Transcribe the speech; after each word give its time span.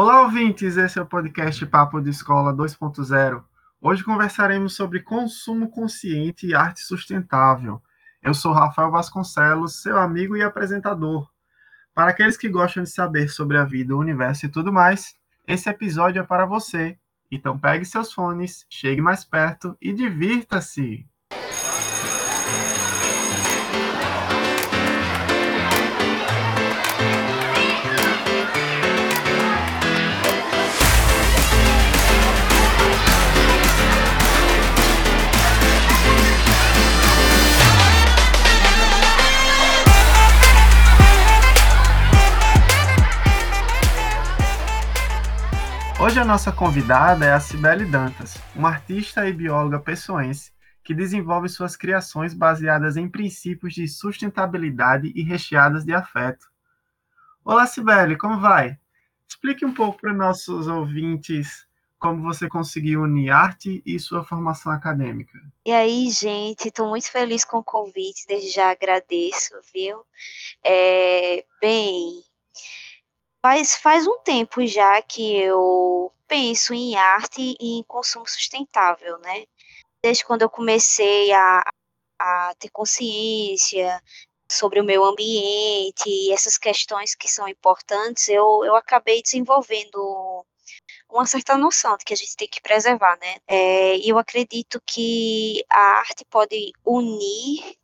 Olá, 0.00 0.22
ouvintes! 0.22 0.76
Esse 0.76 0.96
é 0.96 1.02
o 1.02 1.06
podcast 1.06 1.66
Papo 1.66 2.00
de 2.00 2.10
Escola 2.10 2.54
2.0. 2.54 3.42
Hoje 3.80 4.04
conversaremos 4.04 4.76
sobre 4.76 5.02
consumo 5.02 5.68
consciente 5.68 6.46
e 6.46 6.54
arte 6.54 6.82
sustentável. 6.82 7.82
Eu 8.22 8.32
sou 8.32 8.52
Rafael 8.52 8.92
Vasconcelos, 8.92 9.82
seu 9.82 9.98
amigo 9.98 10.36
e 10.36 10.42
apresentador. 10.44 11.28
Para 11.92 12.12
aqueles 12.12 12.36
que 12.36 12.48
gostam 12.48 12.84
de 12.84 12.90
saber 12.90 13.28
sobre 13.28 13.58
a 13.58 13.64
vida, 13.64 13.92
o 13.92 13.98
universo 13.98 14.46
e 14.46 14.48
tudo 14.48 14.72
mais, 14.72 15.16
esse 15.44 15.68
episódio 15.68 16.22
é 16.22 16.24
para 16.24 16.46
você. 16.46 16.96
Então 17.28 17.58
pegue 17.58 17.84
seus 17.84 18.12
fones, 18.12 18.64
chegue 18.70 19.00
mais 19.00 19.24
perto 19.24 19.76
e 19.82 19.92
divirta-se! 19.92 21.08
Hoje 46.08 46.20
a 46.20 46.24
nossa 46.24 46.50
convidada 46.50 47.26
é 47.26 47.32
a 47.34 47.38
Cibele 47.38 47.84
Dantas, 47.84 48.38
uma 48.56 48.70
artista 48.70 49.28
e 49.28 49.32
bióloga 49.34 49.78
pessoense 49.78 50.50
que 50.82 50.94
desenvolve 50.94 51.50
suas 51.50 51.76
criações 51.76 52.32
baseadas 52.32 52.96
em 52.96 53.06
princípios 53.06 53.74
de 53.74 53.86
sustentabilidade 53.86 55.12
e 55.14 55.22
recheadas 55.22 55.84
de 55.84 55.92
afeto. 55.92 56.46
Olá, 57.44 57.66
Cibele, 57.66 58.16
como 58.16 58.40
vai? 58.40 58.78
Explique 59.28 59.66
um 59.66 59.74
pouco 59.74 60.00
para 60.00 60.14
nossos 60.14 60.66
ouvintes 60.66 61.66
como 61.98 62.22
você 62.22 62.48
conseguiu 62.48 63.02
unir 63.02 63.28
arte 63.28 63.82
e 63.84 64.00
sua 64.00 64.24
formação 64.24 64.72
acadêmica. 64.72 65.38
E 65.66 65.72
aí, 65.72 66.08
gente, 66.08 66.68
estou 66.68 66.88
muito 66.88 67.12
feliz 67.12 67.44
com 67.44 67.58
o 67.58 67.62
convite, 67.62 68.24
desde 68.26 68.48
já 68.48 68.70
agradeço, 68.70 69.52
viu? 69.74 70.02
É, 70.64 71.44
bem, 71.60 72.22
Faz, 73.48 73.76
faz 73.76 74.06
um 74.06 74.18
tempo 74.18 74.66
já 74.66 75.00
que 75.00 75.34
eu 75.34 76.12
penso 76.26 76.74
em 76.74 76.96
arte 76.96 77.56
e 77.58 77.78
em 77.78 77.82
consumo 77.84 78.28
sustentável, 78.28 79.16
né? 79.20 79.46
Desde 80.02 80.22
quando 80.22 80.42
eu 80.42 80.50
comecei 80.50 81.32
a, 81.32 81.62
a 82.20 82.54
ter 82.58 82.68
consciência 82.68 84.02
sobre 84.52 84.82
o 84.82 84.84
meio 84.84 85.02
ambiente 85.02 86.04
e 86.06 86.30
essas 86.30 86.58
questões 86.58 87.14
que 87.14 87.26
são 87.26 87.48
importantes, 87.48 88.28
eu, 88.28 88.66
eu 88.66 88.76
acabei 88.76 89.22
desenvolvendo 89.22 90.44
uma 91.08 91.24
certa 91.24 91.56
noção 91.56 91.96
de 91.96 92.04
que 92.04 92.12
a 92.12 92.16
gente 92.18 92.36
tem 92.36 92.48
que 92.48 92.60
preservar, 92.60 93.18
né? 93.18 93.36
É, 93.46 93.96
e 93.96 94.10
eu 94.10 94.18
acredito 94.18 94.78
que 94.84 95.64
a 95.70 96.00
arte 96.00 96.22
pode 96.28 96.70
unir 96.84 97.78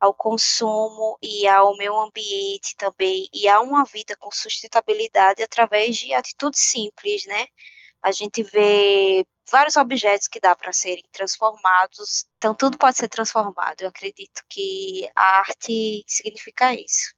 ao 0.00 0.14
consumo 0.14 1.18
e 1.22 1.46
ao 1.46 1.76
meio 1.76 1.94
ambiente 2.00 2.74
também, 2.76 3.28
e 3.32 3.46
a 3.46 3.60
uma 3.60 3.84
vida 3.84 4.16
com 4.18 4.30
sustentabilidade 4.32 5.42
através 5.42 5.96
de 5.96 6.14
atitudes 6.14 6.60
simples, 6.60 7.26
né? 7.26 7.46
A 8.02 8.10
gente 8.10 8.42
vê 8.42 9.26
vários 9.52 9.76
objetos 9.76 10.26
que 10.26 10.40
dá 10.40 10.56
para 10.56 10.72
serem 10.72 11.04
transformados, 11.12 12.24
então 12.38 12.54
tudo 12.54 12.78
pode 12.78 12.96
ser 12.96 13.08
transformado. 13.08 13.82
Eu 13.82 13.88
acredito 13.88 14.42
que 14.48 15.06
a 15.14 15.40
arte 15.40 16.02
significa 16.06 16.72
isso. 16.72 17.14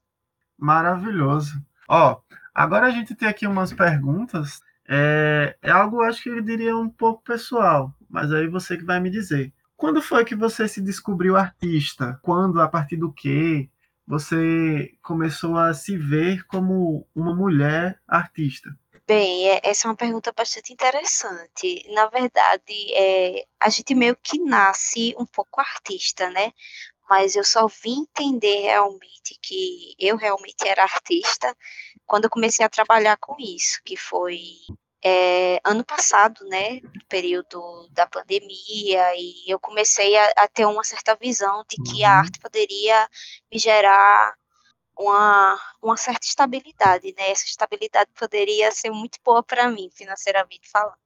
Maravilhoso. 0.59 1.65
Ó, 1.89 2.21
agora 2.53 2.87
a 2.87 2.91
gente 2.91 3.15
tem 3.15 3.29
aqui 3.29 3.47
umas 3.47 3.73
perguntas. 3.73 4.61
É, 4.89 5.57
é 5.63 5.71
algo, 5.71 6.03
acho 6.03 6.23
que 6.23 6.31
eu 6.31 6.41
diria 6.43 6.77
um 6.77 6.89
pouco 6.89 7.23
pessoal, 7.23 7.95
mas 8.11 8.33
aí 8.33 8.49
você 8.49 8.77
que 8.77 8.85
vai 8.85 8.99
me 8.99 9.11
dizer. 9.11 9.53
Quando 9.83 10.01
foi 10.01 10.25
que 10.25 10.37
você 10.37 10.69
se 10.69 10.81
descobriu 10.81 11.37
artista? 11.37 12.17
Quando, 12.23 12.61
a 12.61 12.69
partir 12.69 12.97
do 12.97 13.13
que 13.13 13.69
você 14.07 14.95
começou 15.03 15.59
a 15.59 15.75
se 15.75 15.99
ver 15.99 16.47
como 16.47 17.05
uma 17.13 17.35
mulher 17.35 18.01
artista? 18.07 18.71
Bem, 19.09 19.51
é, 19.51 19.61
essa 19.65 19.89
é 19.89 19.91
uma 19.91 19.97
pergunta 19.97 20.33
bastante 20.33 20.73
interessante. 20.73 21.85
Na 21.93 22.07
verdade, 22.07 22.95
é, 22.95 23.45
a 23.59 23.69
gente 23.71 23.93
meio 23.93 24.17
que 24.23 24.39
nasce 24.39 25.17
um 25.19 25.27
pouco 25.27 25.61
artista, 25.61 26.31
né? 26.31 26.53
Mas 27.11 27.35
eu 27.35 27.43
só 27.43 27.67
vim 27.67 28.03
entender 28.03 28.61
realmente 28.61 29.37
que 29.43 29.97
eu 29.99 30.17
realmente 30.17 30.65
era 30.65 30.85
artista 30.85 31.57
quando 32.07 32.27
eu 32.27 32.31
comecei 32.31 32.65
a 32.65 32.69
trabalhar 32.69 33.17
com 33.17 33.35
isso, 33.37 33.81
que 33.85 33.97
foi 33.97 34.39
é, 35.05 35.61
ano 35.65 35.85
passado, 35.85 36.45
né, 36.47 36.81
no 36.81 37.05
período 37.09 37.89
da 37.91 38.07
pandemia, 38.07 39.15
e 39.17 39.51
eu 39.51 39.59
comecei 39.59 40.17
a, 40.17 40.33
a, 40.39 40.49
ter 40.49 40.65
uma 40.65 40.85
certa 40.85 41.17
visão 41.17 41.65
de 41.69 41.77
que 41.83 42.05
a 42.05 42.13
uhum. 42.13 42.19
arte 42.21 42.39
poderia 42.39 43.09
me 43.53 43.59
gerar 43.59 44.35
uma, 44.97 45.61
uma 45.83 45.97
certa 45.97 46.25
estabilidade, 46.25 47.13
né? 47.17 47.31
Essa 47.31 47.47
estabilidade 47.47 48.11
poderia 48.15 48.71
ser 48.71 48.91
muito 48.91 49.19
boa 49.25 49.43
para 49.43 49.69
mim, 49.69 49.91
financeiramente 49.93 50.69
falando. 50.71 50.97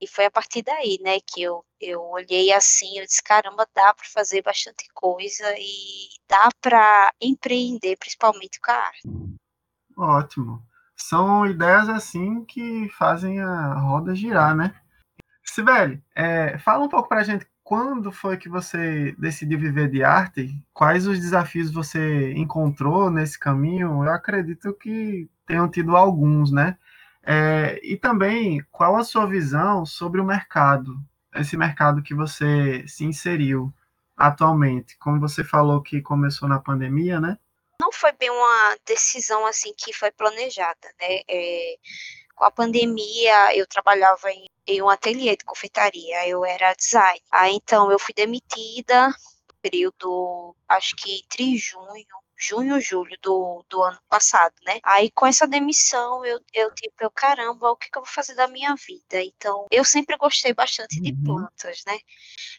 E 0.00 0.06
foi 0.06 0.26
a 0.26 0.30
partir 0.30 0.62
daí, 0.62 0.98
né, 1.02 1.18
que 1.20 1.42
eu, 1.42 1.64
eu 1.80 2.02
olhei 2.02 2.52
assim, 2.52 2.98
eu 2.98 3.06
disse, 3.06 3.22
caramba, 3.22 3.66
dá 3.74 3.94
para 3.94 4.06
fazer 4.06 4.42
bastante 4.42 4.86
coisa 4.94 5.54
e 5.58 6.08
dá 6.26 6.48
para 6.60 7.12
empreender, 7.20 7.96
principalmente 7.96 8.58
com 8.60 8.70
a 8.70 8.74
arte. 8.74 9.02
Ótimo 9.96 10.69
são 11.02 11.46
ideias 11.46 11.88
assim 11.88 12.44
que 12.44 12.88
fazem 12.90 13.40
a 13.40 13.74
roda 13.74 14.14
girar, 14.14 14.54
né? 14.54 14.74
Sibeli, 15.44 16.02
é, 16.14 16.58
fala 16.58 16.84
um 16.84 16.88
pouco 16.88 17.08
para 17.08 17.20
a 17.20 17.24
gente 17.24 17.46
quando 17.70 18.10
foi 18.10 18.36
que 18.36 18.48
você 18.48 19.14
decidiu 19.16 19.58
viver 19.58 19.88
de 19.88 20.02
arte? 20.02 20.60
Quais 20.74 21.06
os 21.06 21.20
desafios 21.20 21.70
você 21.70 22.32
encontrou 22.32 23.10
nesse 23.10 23.38
caminho? 23.38 24.04
Eu 24.04 24.10
acredito 24.10 24.72
que 24.74 25.30
tenham 25.46 25.68
tido 25.68 25.96
alguns, 25.96 26.50
né? 26.50 26.76
É, 27.22 27.80
e 27.84 27.96
também, 27.96 28.60
qual 28.72 28.96
a 28.96 29.04
sua 29.04 29.26
visão 29.26 29.86
sobre 29.86 30.20
o 30.20 30.24
mercado? 30.24 30.98
Esse 31.34 31.56
mercado 31.56 32.02
que 32.02 32.14
você 32.14 32.84
se 32.88 33.04
inseriu 33.04 33.72
atualmente? 34.16 34.98
Como 34.98 35.20
você 35.20 35.44
falou 35.44 35.80
que 35.80 36.02
começou 36.02 36.48
na 36.48 36.58
pandemia, 36.58 37.20
né? 37.20 37.38
Não 37.80 37.90
foi 37.90 38.12
bem 38.12 38.30
uma 38.30 38.76
decisão 38.86 39.46
assim 39.46 39.72
que 39.76 39.92
foi 39.92 40.10
planejada, 40.12 40.94
né? 41.00 41.20
É, 41.28 41.76
com 42.36 42.44
a 42.44 42.50
pandemia, 42.50 43.56
eu 43.56 43.66
trabalhava 43.66 44.30
em, 44.30 44.46
em, 44.66 44.82
um 44.82 44.88
ateliê 44.88 45.36
de 45.36 45.44
confeitaria, 45.44 46.28
eu 46.28 46.44
era 46.44 46.74
design. 46.74 47.20
Aí 47.30 47.54
então 47.54 47.90
eu 47.90 47.98
fui 47.98 48.14
demitida, 48.14 49.14
período, 49.62 50.54
acho 50.68 50.94
que 50.96 51.20
entre 51.20 51.56
junho 51.56 52.19
junho, 52.40 52.80
julho 52.80 53.16
do, 53.22 53.64
do 53.68 53.82
ano 53.82 53.98
passado, 54.08 54.54
né? 54.64 54.80
Aí 54.82 55.10
com 55.10 55.26
essa 55.26 55.46
demissão, 55.46 56.24
eu, 56.24 56.40
eu 56.54 56.72
tipo, 56.74 56.94
eu, 57.00 57.10
caramba, 57.10 57.70
o 57.70 57.76
que, 57.76 57.90
que 57.90 57.98
eu 57.98 58.02
vou 58.02 58.12
fazer 58.12 58.34
da 58.34 58.48
minha 58.48 58.74
vida? 58.74 59.22
Então, 59.22 59.66
eu 59.70 59.84
sempre 59.84 60.16
gostei 60.16 60.54
bastante 60.54 60.96
uhum. 60.96 61.02
de 61.02 61.12
plantas, 61.12 61.82
né? 61.86 61.98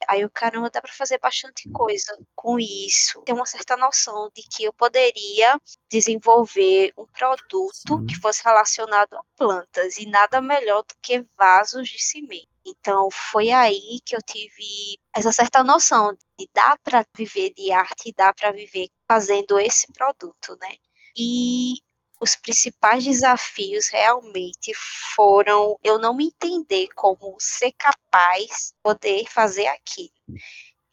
Aí 0.08 0.24
o 0.24 0.30
caramba, 0.30 0.70
dá 0.70 0.82
para 0.82 0.94
fazer 0.94 1.20
bastante 1.20 1.70
coisa 1.70 2.18
com 2.36 2.60
isso. 2.60 3.22
Tem 3.24 3.34
uma 3.34 3.46
certa 3.46 3.76
noção 3.76 4.30
de 4.36 4.44
que 4.44 4.64
eu 4.64 4.74
poderia 4.74 5.60
desenvolver 5.90 6.94
um 6.98 7.06
produto 7.08 7.74
Sim. 7.74 8.06
que 8.06 8.16
fosse 8.16 8.44
relacionado 8.44 9.16
a 9.16 9.24
plantas 9.36 9.98
e 9.98 10.06
nada 10.06 10.42
melhor 10.42 10.84
do 10.84 10.96
que 11.02 11.26
vasos 11.38 11.90
de 11.90 12.02
cimento. 12.02 12.52
Então 12.66 13.10
foi 13.12 13.50
aí 13.52 14.00
que 14.06 14.16
eu 14.16 14.22
tive 14.22 15.00
essa 15.16 15.32
certa 15.32 15.64
noção 15.64 16.16
de 16.40 16.50
dar 16.54 16.78
para 16.84 17.06
viver 17.16 17.54
de 17.54 17.72
arte 17.72 18.14
dá 18.16 18.34
para 18.34 18.52
viver 18.52 18.88
fazendo 19.12 19.60
esse 19.60 19.92
produto, 19.92 20.58
né? 20.62 20.74
E 21.18 21.74
os 22.22 22.34
principais 22.38 23.04
desafios 23.04 23.90
realmente 23.90 24.72
foram 25.14 25.78
eu 25.84 26.00
não 26.00 26.16
me 26.16 26.28
entender 26.28 26.88
como 26.96 27.36
ser 27.38 27.74
capaz 27.74 28.48
de 28.48 28.82
poder 28.82 29.26
fazer 29.28 29.68
aquilo. 29.68 30.14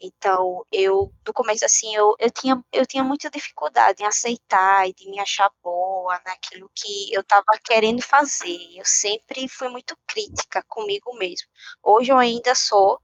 Então, 0.00 0.64
eu, 0.72 1.12
no 1.24 1.32
começo, 1.32 1.64
assim, 1.64 1.94
eu, 1.94 2.16
eu, 2.18 2.30
tinha, 2.30 2.60
eu 2.72 2.84
tinha 2.86 3.04
muita 3.04 3.30
dificuldade 3.30 4.02
em 4.02 4.06
aceitar 4.06 4.88
e 4.88 4.92
de 4.92 5.08
me 5.08 5.20
achar 5.20 5.48
boa 5.62 6.20
naquilo 6.24 6.68
que 6.74 7.14
eu 7.14 7.20
estava 7.20 7.44
querendo 7.64 8.02
fazer. 8.02 8.58
Eu 8.76 8.84
sempre 8.84 9.48
fui 9.48 9.68
muito 9.68 9.96
crítica 10.08 10.64
comigo 10.66 11.16
mesmo. 11.16 11.46
Hoje 11.84 12.10
eu 12.10 12.18
ainda 12.18 12.54
sou, 12.56 13.00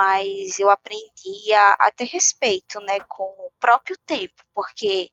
mas 0.00 0.58
eu 0.58 0.70
aprendi 0.70 1.52
a, 1.52 1.72
a 1.72 1.90
ter 1.90 2.06
respeito, 2.06 2.80
né, 2.80 3.00
com 3.00 3.22
o 3.22 3.52
próprio 3.60 3.94
tempo, 4.06 4.42
porque 4.54 5.10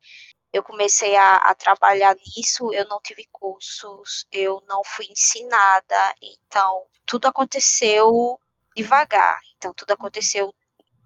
eu 0.53 0.63
comecei 0.63 1.13
a, 1.17 1.35
a, 1.35 1.53
trabalhar 1.53 2.15
nisso, 2.15 2.73
eu 2.73 2.87
não 2.87 3.01
tive 3.01 3.27
cursos, 3.29 4.25
eu 4.31 4.63
não 4.65 4.81
fui 4.85 5.05
ensinada, 5.07 6.15
então 6.21 6.85
tudo 7.05 7.27
aconteceu 7.27 8.39
devagar, 8.73 9.37
então 9.57 9.73
tudo 9.73 9.91
aconteceu 9.91 10.55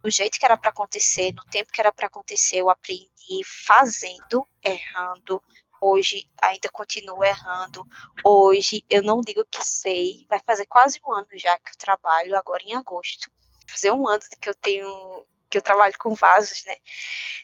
do 0.04 0.12
jeito 0.12 0.38
que 0.38 0.46
era 0.46 0.58
para 0.58 0.70
acontecer, 0.70 1.34
no 1.34 1.44
tempo 1.46 1.72
que 1.72 1.82
era 1.82 1.92
para 1.92 2.06
acontecer, 2.06 2.58
eu 2.58 2.70
aprendi 2.70 3.42
fazendo, 3.66 4.48
errando, 4.64 5.42
Hoje 5.84 6.30
ainda 6.40 6.70
continuo 6.70 7.24
errando. 7.24 7.84
Hoje 8.24 8.86
eu 8.88 9.02
não 9.02 9.20
digo 9.20 9.44
que 9.50 9.66
sei. 9.66 10.28
Vai 10.30 10.40
fazer 10.46 10.68
quase 10.68 11.00
um 11.04 11.12
ano 11.12 11.28
já 11.34 11.58
que 11.58 11.72
eu 11.72 11.76
trabalho, 11.76 12.38
agora 12.38 12.62
em 12.62 12.76
agosto. 12.76 13.32
Fazer 13.72 13.92
um 13.92 14.08
ano 14.08 14.22
que 14.40 14.50
eu 14.50 14.56
tenho 14.56 15.26
que 15.52 15.58
eu 15.58 15.62
trabalho 15.62 15.94
com 16.00 16.16
vasos, 16.16 16.64
né? 16.66 16.76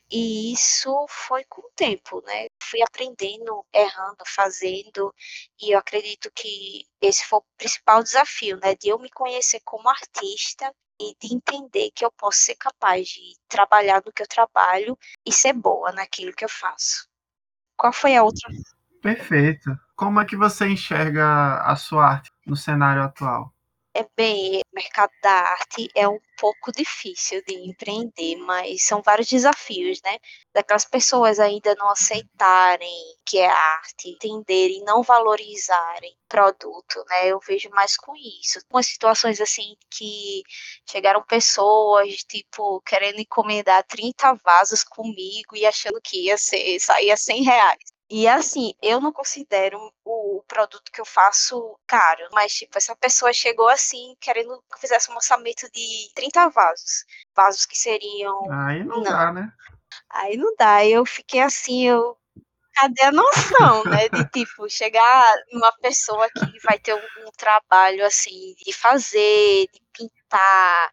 E 0.10 0.54
isso 0.54 1.06
foi 1.10 1.44
com 1.44 1.62
o 1.62 1.72
tempo, 1.76 2.24
né? 2.26 2.48
Fui 2.64 2.82
aprendendo, 2.82 3.66
errando, 3.74 4.24
fazendo, 4.26 5.14
e 5.62 5.72
eu 5.74 5.80
acredito 5.80 6.32
que 6.34 6.86
esse 7.02 7.26
foi 7.26 7.40
o 7.40 7.46
principal 7.58 8.02
desafio, 8.02 8.58
né? 8.58 8.76
De 8.76 8.88
eu 8.88 8.98
me 8.98 9.10
conhecer 9.10 9.60
como 9.66 9.90
artista 9.90 10.74
e 11.00 11.14
de 11.20 11.36
entender 11.36 11.92
que 11.94 12.06
eu 12.06 12.12
posso 12.12 12.40
ser 12.40 12.56
capaz 12.56 13.10
de 13.10 13.36
trabalhar 13.48 14.02
no 14.06 14.14
que 14.14 14.24
eu 14.24 14.28
trabalho 14.28 14.98
e 15.26 15.32
ser 15.32 15.54
boa 15.54 15.92
naquilo 15.92 16.34
que 16.34 16.46
eu 16.46 16.50
faço. 16.50 17.08
Qual 17.76 17.92
foi 17.92 18.16
a 18.16 18.24
outra? 18.24 18.50
Perfeito. 19.02 19.78
Como 19.96 20.20
é 20.20 20.26
que 20.26 20.36
você 20.36 20.68
enxerga 20.68 21.62
a 21.62 21.76
sua 21.76 22.06
arte 22.06 22.32
no 22.46 22.56
cenário 22.56 23.04
atual? 23.04 23.54
É 24.00 24.06
bem, 24.16 24.60
o 24.60 24.76
mercado 24.76 25.12
da 25.24 25.32
arte 25.32 25.90
é 25.96 26.08
um 26.08 26.20
pouco 26.40 26.72
difícil 26.72 27.42
de 27.48 27.56
empreender, 27.56 28.36
mas 28.36 28.84
são 28.86 29.02
vários 29.02 29.28
desafios, 29.28 30.00
né? 30.04 30.20
Daquelas 30.54 30.86
pessoas 30.86 31.40
ainda 31.40 31.74
não 31.74 31.90
aceitarem 31.90 32.94
que 33.26 33.40
é 33.40 33.48
arte, 33.48 34.10
entenderem, 34.10 34.84
não 34.84 35.02
valorizarem 35.02 36.16
produto, 36.30 37.04
né? 37.10 37.28
Eu 37.28 37.40
vejo 37.40 37.72
mais 37.72 37.98
com 37.98 38.16
isso. 38.16 38.60
Umas 38.72 38.86
situações 38.86 39.42
assim 39.42 39.76
que 39.90 40.44
chegaram 40.88 41.24
pessoas, 41.24 42.18
tipo, 42.18 42.80
querendo 42.82 43.20
encomendar 43.20 43.84
30 43.88 44.36
vasos 44.36 44.84
comigo 44.84 45.56
e 45.56 45.66
achando 45.66 46.00
que 46.04 46.26
ia 46.26 46.38
ser, 46.38 46.80
sair 46.80 47.18
100 47.18 47.44
reais. 47.44 47.97
E 48.10 48.26
assim, 48.26 48.74
eu 48.82 49.02
não 49.02 49.12
considero 49.12 49.78
o 50.06 50.42
produto 50.48 50.92
que 50.92 51.02
eu 51.02 51.06
faço 51.06 51.78
caro, 51.86 52.26
mas 52.32 52.54
tipo, 52.54 52.78
essa 52.78 52.96
pessoa 52.96 53.34
chegou 53.34 53.68
assim, 53.68 54.16
querendo 54.22 54.64
que 54.70 54.76
eu 54.76 54.80
fizesse 54.80 55.12
um 55.12 55.16
orçamento 55.16 55.70
de 55.72 56.10
30 56.16 56.48
vasos. 56.50 57.04
Vasos 57.36 57.66
que 57.66 57.78
seriam. 57.78 58.50
Aí 58.50 58.84
não, 58.84 58.98
não. 58.98 59.04
dá, 59.04 59.34
né? 59.34 59.52
Aí 60.10 60.38
não 60.38 60.56
dá. 60.58 60.86
Eu 60.86 61.06
fiquei 61.06 61.42
assim, 61.42 61.88
eu. 61.88 62.18
Cadê 62.74 63.04
a 63.04 63.12
noção, 63.12 63.84
né? 63.86 64.08
De 64.08 64.24
tipo, 64.30 64.70
chegar 64.70 65.36
numa 65.52 65.72
pessoa 65.74 66.30
que 66.30 66.60
vai 66.64 66.80
ter 66.80 66.94
um, 66.94 67.28
um 67.28 67.32
trabalho 67.36 68.06
assim, 68.06 68.54
de 68.64 68.72
fazer, 68.72 69.68
de 69.74 69.82
pintar, 69.92 70.92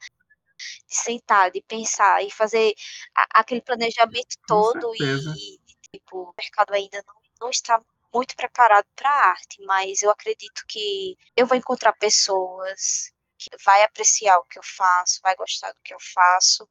de 0.88 0.96
sentar, 0.96 1.50
de 1.50 1.62
pensar 1.62 2.24
e 2.24 2.30
fazer 2.30 2.74
a, 3.14 3.40
aquele 3.40 3.60
planejamento 3.60 4.36
todo 4.46 4.94
e 4.96 5.58
tipo, 5.94 6.30
o 6.30 6.34
mercado 6.36 6.72
ainda 6.72 7.02
não, 7.06 7.14
não 7.40 7.50
está 7.50 7.80
muito 8.12 8.36
preparado 8.36 8.86
para 8.94 9.10
a 9.10 9.28
arte, 9.30 9.62
mas 9.64 10.02
eu 10.02 10.10
acredito 10.10 10.64
que 10.68 11.16
eu 11.36 11.46
vou 11.46 11.56
encontrar 11.56 11.92
pessoas 11.94 13.12
que 13.38 13.50
vai 13.64 13.82
apreciar 13.82 14.38
o 14.38 14.44
que 14.44 14.58
eu 14.58 14.62
faço, 14.62 15.20
vai 15.22 15.34
gostar 15.36 15.72
do 15.72 15.80
que 15.82 15.92
eu 15.92 15.98
faço 16.00 16.68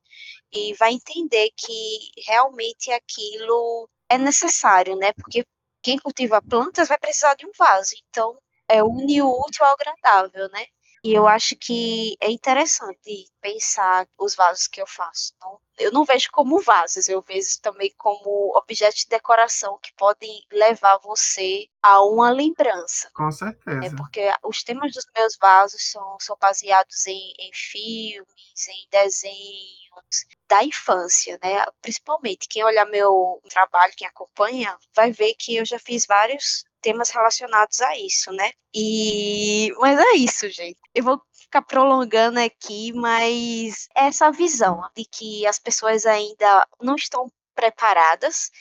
e 0.52 0.74
vai 0.76 0.94
entender 0.94 1.50
que 1.56 2.12
realmente 2.26 2.92
aquilo 2.92 3.90
é 4.10 4.18
necessário, 4.18 4.96
né? 4.96 5.14
Porque 5.14 5.46
quem 5.82 6.00
cultiva 6.00 6.42
plantas 6.42 6.88
vai 6.88 6.98
precisar 6.98 7.36
de 7.36 7.46
um 7.46 7.52
vaso, 7.58 7.92
então 8.10 8.38
é 8.68 8.82
o 8.82 8.88
útil 8.88 9.66
ao 9.66 9.74
agradável, 9.74 10.50
né? 10.50 10.66
E 11.04 11.14
eu 11.14 11.28
acho 11.28 11.56
que 11.58 12.16
é 12.22 12.32
interessante 12.32 13.30
pensar 13.42 14.08
os 14.18 14.36
vasos 14.36 14.68
que 14.68 14.82
eu 14.82 14.88
faço. 14.88 15.34
Não, 15.42 15.60
eu 15.78 15.92
não 15.92 16.06
vejo 16.06 16.30
como 16.32 16.62
vasos, 16.62 17.10
eu 17.10 17.22
vejo 17.22 17.60
também 17.62 17.94
como 17.98 18.58
objetos 18.58 19.02
de 19.02 19.10
decoração 19.10 19.78
que 19.82 19.92
podem 19.96 20.46
levar 20.50 20.98
você 21.00 21.68
a 21.82 22.02
uma 22.02 22.32
lembrança. 22.32 23.12
Com 23.14 23.30
certeza. 23.30 23.86
É 23.86 23.90
porque 23.90 24.32
os 24.44 24.64
temas 24.64 24.94
dos 24.94 25.06
meus 25.14 25.36
vasos 25.36 25.92
são, 25.92 26.18
são 26.22 26.38
baseados 26.40 27.06
em, 27.06 27.34
em 27.38 27.52
filmes, 27.54 28.68
em 28.70 28.88
desenhos 28.90 30.26
da 30.48 30.64
infância, 30.64 31.38
né? 31.44 31.66
Principalmente 31.82 32.48
quem 32.48 32.64
olhar 32.64 32.86
meu 32.86 33.42
trabalho, 33.50 33.94
quem 33.98 34.08
acompanha, 34.08 34.78
vai 34.96 35.12
ver 35.12 35.34
que 35.34 35.58
eu 35.58 35.66
já 35.66 35.80
fiz 35.80 36.06
vários 36.06 36.64
temas 36.84 37.10
relacionados 37.10 37.80
a 37.82 37.98
isso, 37.98 38.32
né? 38.32 38.52
E 38.76 39.74
mas 39.80 39.98
é 39.98 40.18
isso, 40.18 40.50
gente. 40.50 40.78
Eu 40.94 41.04
vou 41.04 41.22
ficar 41.32 41.62
prolongando 41.62 42.40
aqui, 42.40 42.92
mas 42.94 43.88
essa 43.96 44.32
visão 44.32 44.82
de 44.96 45.06
que 45.06 45.48
as 45.48 45.58
pessoas 45.58 46.06
ainda 46.06 46.68
não 46.82 46.96
estão 46.96 47.32
preparadas, 47.56 48.52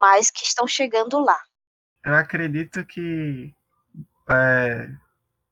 mas 0.00 0.30
que 0.30 0.44
estão 0.44 0.66
chegando 0.66 1.18
lá. 1.20 1.38
Eu 2.04 2.14
acredito 2.14 2.84
que, 2.86 3.54
é, 4.30 4.88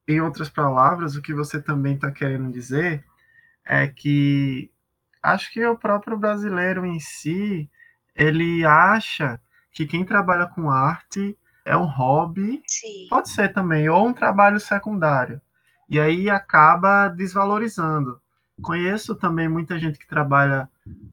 em 0.09 0.21
outras 0.21 0.49
palavras, 0.49 1.15
o 1.15 1.23
que 1.23 1.35
você 1.35 1.61
também 1.61 1.95
está 1.95 2.11
querendo 2.11 2.51
dizer 2.51 3.05
é 3.65 3.87
que 3.87 4.71
acho 5.23 5.53
que 5.53 5.65
o 5.65 5.77
próprio 5.77 6.17
brasileiro 6.17 6.87
em 6.87 6.99
si 6.99 7.71
ele 8.15 8.65
acha 8.65 9.41
que 9.71 9.87
quem 9.87 10.05
trabalha 10.05 10.47
com 10.47 10.71
arte 10.71 11.39
é 11.69 11.77
um 11.77 11.85
hobby, 11.85 12.63
Sim. 12.67 13.07
pode 13.11 13.29
ser 13.29 13.53
também, 13.53 13.89
ou 13.91 14.09
um 14.09 14.13
trabalho 14.13 14.59
secundário. 14.59 15.41
E 15.89 16.01
aí 16.01 16.31
acaba 16.31 17.09
desvalorizando. 17.09 18.21
Conheço 18.63 19.15
também 19.15 19.49
muita 19.49 19.79
gente 19.79 19.99
que 19.99 20.09
trabalha, 20.09 20.69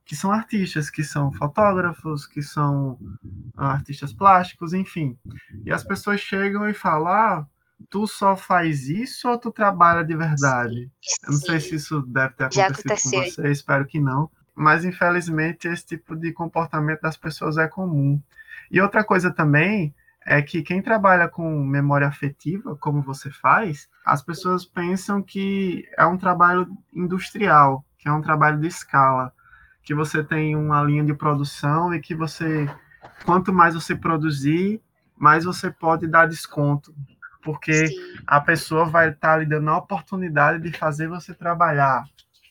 que 0.05 0.15
são 0.15 0.31
artistas, 0.31 0.89
que 0.89 1.03
são 1.03 1.31
fotógrafos, 1.31 2.25
que 2.25 2.41
são 2.41 2.97
artistas 3.55 4.13
plásticos, 4.13 4.73
enfim. 4.73 5.17
E 5.63 5.71
as 5.71 5.83
pessoas 5.83 6.21
chegam 6.21 6.67
e 6.67 6.73
falam: 6.73 7.07
ah, 7.07 7.47
tu 7.89 8.07
só 8.07 8.35
faz 8.35 8.87
isso 8.87 9.29
ou 9.29 9.37
tu 9.37 9.51
trabalha 9.51 10.03
de 10.03 10.15
verdade? 10.15 10.89
Sim. 11.01 11.15
Eu 11.25 11.31
não 11.33 11.39
sei 11.39 11.59
se 11.59 11.75
isso 11.75 12.01
deve 12.01 12.33
ter 12.33 12.45
acontecido 12.45 12.89
com 12.89 13.23
você, 13.23 13.51
espero 13.51 13.85
que 13.85 13.99
não. 13.99 14.31
Mas 14.55 14.85
infelizmente 14.85 15.67
esse 15.67 15.85
tipo 15.85 16.15
de 16.15 16.31
comportamento 16.31 17.01
das 17.01 17.17
pessoas 17.17 17.57
é 17.57 17.67
comum. 17.67 18.19
E 18.71 18.81
outra 18.81 19.03
coisa 19.03 19.29
também 19.29 19.93
é 20.25 20.41
que 20.41 20.63
quem 20.63 20.81
trabalha 20.81 21.29
com 21.29 21.63
memória 21.63 22.07
afetiva, 22.07 22.75
como 22.75 23.01
você 23.01 23.29
faz, 23.29 23.87
as 24.03 24.23
pessoas 24.23 24.65
pensam 24.65 25.21
que 25.21 25.87
é 25.95 26.05
um 26.05 26.17
trabalho 26.17 26.67
industrial, 26.91 27.85
que 27.99 28.09
é 28.09 28.11
um 28.11 28.21
trabalho 28.21 28.59
de 28.59 28.67
escala, 28.67 29.31
que 29.83 29.93
você 29.93 30.23
tem 30.23 30.55
uma 30.55 30.81
linha 30.81 31.03
de 31.03 31.13
produção 31.13 31.93
e 31.93 32.01
que 32.01 32.15
você, 32.15 32.67
quanto 33.23 33.53
mais 33.53 33.75
você 33.75 33.95
produzir, 33.95 34.81
mais 35.15 35.45
você 35.45 35.69
pode 35.69 36.07
dar 36.07 36.27
desconto, 36.27 36.93
porque 37.43 37.87
Sim. 37.87 37.95
a 38.25 38.41
pessoa 38.41 38.85
vai 38.85 39.11
estar 39.11 39.37
lhe 39.37 39.45
dando 39.45 39.69
a 39.69 39.77
oportunidade 39.77 40.63
de 40.63 40.75
fazer 40.75 41.07
você 41.07 41.35
trabalhar, 41.35 42.03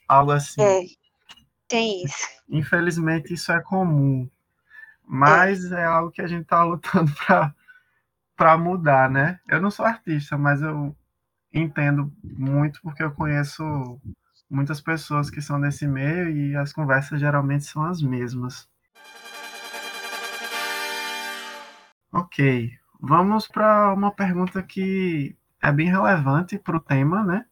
algo 0.06 0.30
assim. 0.30 0.62
É, 0.62 0.80
tem 1.66 2.04
isso. 2.04 2.28
Infelizmente 2.48 3.34
isso 3.34 3.50
é 3.50 3.60
comum, 3.60 4.30
mas 5.04 5.72
é, 5.72 5.80
é 5.80 5.84
algo 5.84 6.12
que 6.12 6.22
a 6.22 6.28
gente 6.28 6.42
está 6.42 6.62
lutando 6.62 7.10
para 7.26 7.52
para 8.36 8.56
mudar, 8.56 9.10
né? 9.10 9.38
Eu 9.48 9.60
não 9.60 9.70
sou 9.70 9.84
artista, 9.84 10.36
mas 10.36 10.62
eu 10.62 10.96
entendo 11.52 12.12
muito 12.22 12.80
porque 12.82 13.02
eu 13.02 13.12
conheço 13.12 13.62
muitas 14.50 14.80
pessoas 14.80 15.30
que 15.30 15.40
são 15.40 15.58
nesse 15.58 15.86
meio 15.86 16.30
e 16.30 16.56
as 16.56 16.72
conversas 16.72 17.20
geralmente 17.20 17.64
são 17.64 17.84
as 17.84 18.02
mesmas. 18.02 18.68
Ok, 22.12 22.72
vamos 23.00 23.48
para 23.48 23.92
uma 23.92 24.12
pergunta 24.12 24.62
que 24.62 25.36
é 25.60 25.72
bem 25.72 25.88
relevante 25.88 26.58
para 26.58 26.76
o 26.76 26.80
tema, 26.80 27.24
né? 27.24 27.44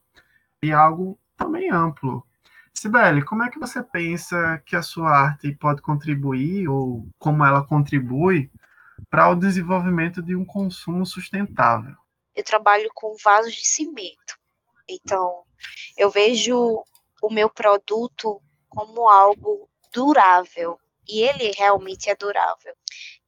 E 0.62 0.73
algo 0.73 1.19
também 1.37 1.71
amplo. 1.71 2.25
Sibeli, 2.73 3.23
como 3.23 3.43
é 3.43 3.51
que 3.51 3.59
você 3.59 3.83
pensa 3.83 4.62
que 4.65 4.77
a 4.77 4.83
sua 4.83 5.11
arte 5.11 5.53
pode 5.53 5.83
contribuir 5.83 6.69
ou 6.69 7.09
como 7.19 7.45
ela 7.45 7.65
contribui 7.65 8.51
para 9.12 9.28
o 9.28 9.37
desenvolvimento 9.37 10.23
de 10.23 10.35
um 10.35 10.42
consumo 10.42 11.04
sustentável? 11.04 11.95
Eu 12.35 12.42
trabalho 12.42 12.90
com 12.95 13.14
vasos 13.23 13.54
de 13.54 13.69
cimento. 13.69 14.38
Então, 14.88 15.45
eu 15.99 16.11
vejo 16.11 16.83
o 17.23 17.31
meu 17.31 17.50
produto 17.50 18.40
como 18.71 19.07
algo 19.07 19.69
durável. 19.92 20.78
E 21.07 21.21
ele 21.21 21.52
realmente 21.59 22.09
é 22.09 22.16
durável. 22.16 22.75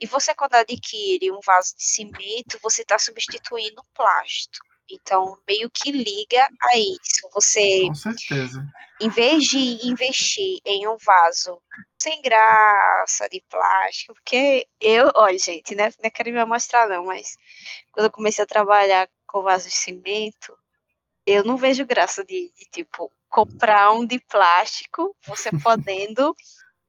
E 0.00 0.06
você, 0.06 0.34
quando 0.34 0.54
adquire 0.54 1.30
um 1.30 1.40
vaso 1.44 1.76
de 1.76 1.84
cimento, 1.84 2.58
você 2.62 2.80
está 2.80 2.98
substituindo 2.98 3.82
o 3.82 3.94
plástico. 3.94 4.64
Então, 4.90 5.36
meio 5.46 5.68
que 5.70 5.92
liga 5.92 6.48
a 6.62 6.78
isso. 6.78 7.28
Você, 7.34 7.82
Com 7.88 7.94
certeza. 7.94 8.66
em 9.02 9.10
vez 9.10 9.44
de 9.44 9.86
investir 9.86 10.60
em 10.64 10.88
um 10.88 10.96
vaso 10.96 11.60
sem 12.04 12.20
graça 12.20 13.26
de 13.30 13.42
plástico, 13.50 14.12
porque 14.14 14.66
eu, 14.78 15.10
olha, 15.14 15.38
gente, 15.38 15.74
né, 15.74 15.84
não 15.84 16.04
é 16.04 16.10
quero 16.10 16.30
me 16.30 16.44
mostrar 16.44 16.86
não, 16.86 17.06
mas 17.06 17.36
quando 17.92 18.06
eu 18.06 18.12
comecei 18.12 18.44
a 18.44 18.46
trabalhar 18.46 19.08
com 19.26 19.42
vaso 19.42 19.68
de 19.68 19.74
cimento, 19.74 20.54
eu 21.26 21.42
não 21.44 21.56
vejo 21.56 21.86
graça 21.86 22.22
de, 22.22 22.52
de 22.54 22.66
tipo 22.70 23.10
comprar 23.28 23.90
um 23.92 24.04
de 24.04 24.20
plástico, 24.20 25.16
você 25.26 25.50
podendo 25.58 26.36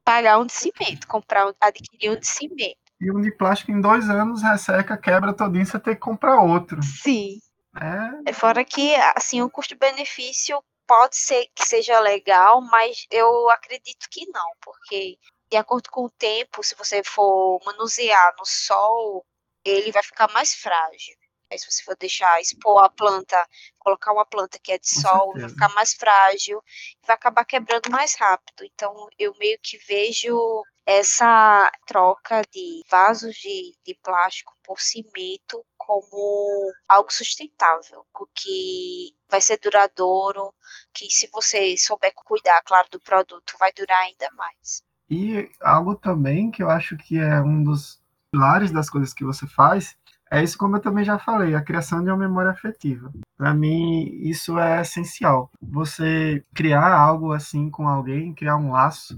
pagar 0.04 0.38
um 0.38 0.46
de 0.46 0.54
cimento, 0.54 1.08
comprar 1.08 1.48
um, 1.48 1.54
adquirir 1.62 2.12
um 2.12 2.20
de 2.20 2.28
cimento. 2.28 2.78
e 3.00 3.10
um 3.10 3.22
de 3.22 3.32
plástico 3.32 3.72
em 3.72 3.80
dois 3.80 4.10
anos 4.10 4.44
resseca, 4.44 4.98
quebra 4.98 5.34
todinho, 5.34 5.66
você 5.66 5.80
tem 5.80 5.94
que 5.96 6.02
comprar 6.02 6.42
outro. 6.42 6.84
Sim. 6.84 7.40
É, 7.76 8.32
É 8.32 8.34
fora 8.34 8.66
que, 8.66 8.96
assim, 9.16 9.42
o 9.42 9.50
custo-benefício 9.50 10.62
pode 10.88 11.16
ser 11.18 11.48
que 11.56 11.66
seja 11.66 12.00
legal, 12.00 12.62
mas 12.62 13.06
eu 13.12 13.50
acredito 13.50 14.08
que 14.10 14.26
não, 14.32 14.52
porque 14.62 15.18
de 15.50 15.58
acordo 15.58 15.90
com 15.92 16.06
o 16.06 16.10
tempo, 16.10 16.64
se 16.64 16.76
você 16.76 17.04
for 17.04 17.60
manusear 17.66 18.36
no 18.38 18.46
sol, 18.46 19.26
ele 19.64 19.92
vai 19.92 20.04
ficar 20.04 20.32
mais 20.32 20.54
frágil. 20.56 21.16
Aí 21.52 21.60
se 21.60 21.72
você 21.72 21.84
for 21.84 21.96
deixar 21.98 22.42
expor 22.42 22.84
a 22.84 22.90
planta, 22.90 23.48
colocar 23.80 24.12
uma 24.12 24.26
planta 24.26 24.60
que 24.60 24.72
é 24.72 24.78
de 24.80 24.88
Com 24.88 25.02
sol, 25.02 25.38
vai 25.38 25.50
certeza. 25.50 25.50
ficar 25.50 25.70
mais 25.70 25.94
frágil, 25.94 26.62
vai 27.06 27.16
acabar 27.16 27.46
quebrando 27.46 27.90
mais 27.90 28.16
rápido. 28.16 28.64
Então 28.66 29.08
eu 29.18 29.34
meio 29.38 29.60
que 29.62 29.78
vejo 29.78 30.64
essa 30.86 31.72
troca 31.86 32.42
de 32.52 32.84
vasos 32.90 33.36
de, 33.36 33.78
de 33.86 33.96
plástico 34.04 34.54
por 34.64 34.80
cimento 34.80 35.66
como 35.86 36.72
algo 36.88 37.12
sustentável, 37.12 38.06
o 38.14 38.26
que 38.34 39.16
vai 39.30 39.40
ser 39.40 39.60
duradouro, 39.60 40.54
que 40.94 41.10
se 41.10 41.30
você 41.32 41.78
souber 41.78 42.14
cuidar, 42.16 42.62
claro, 42.64 42.88
do 42.92 43.00
produto, 43.00 43.56
vai 43.60 43.72
durar 43.72 44.00
ainda 44.00 44.30
mais. 44.36 44.84
E 45.10 45.50
algo 45.62 45.96
também 45.96 46.50
que 46.50 46.64
eu 46.64 46.70
acho 46.70 46.98
que 46.98 47.20
é 47.20 47.40
um 47.42 47.64
dos 47.64 48.02
pilares 48.32 48.72
das 48.72 48.90
coisas 48.90 49.14
que 49.14 49.24
você 49.24 49.48
faz 49.48 49.96
é 50.32 50.44
isso, 50.44 50.58
como 50.58 50.76
eu 50.76 50.82
também 50.82 51.06
já 51.06 51.20
falei, 51.20 51.54
a 51.54 51.62
criação 51.62 52.04
de 52.04 52.10
uma 52.10 52.18
memória 52.18 52.50
afetiva. 52.50 53.12
Para 53.38 53.54
mim, 53.54 54.10
isso 54.22 54.58
é 54.58 54.82
essencial. 54.82 55.52
Você 55.62 56.44
criar 56.54 56.94
algo 56.94 57.32
assim 57.32 57.70
com 57.70 57.88
alguém, 57.88 58.34
criar 58.34 58.58
um 58.58 58.72
laço. 58.72 59.18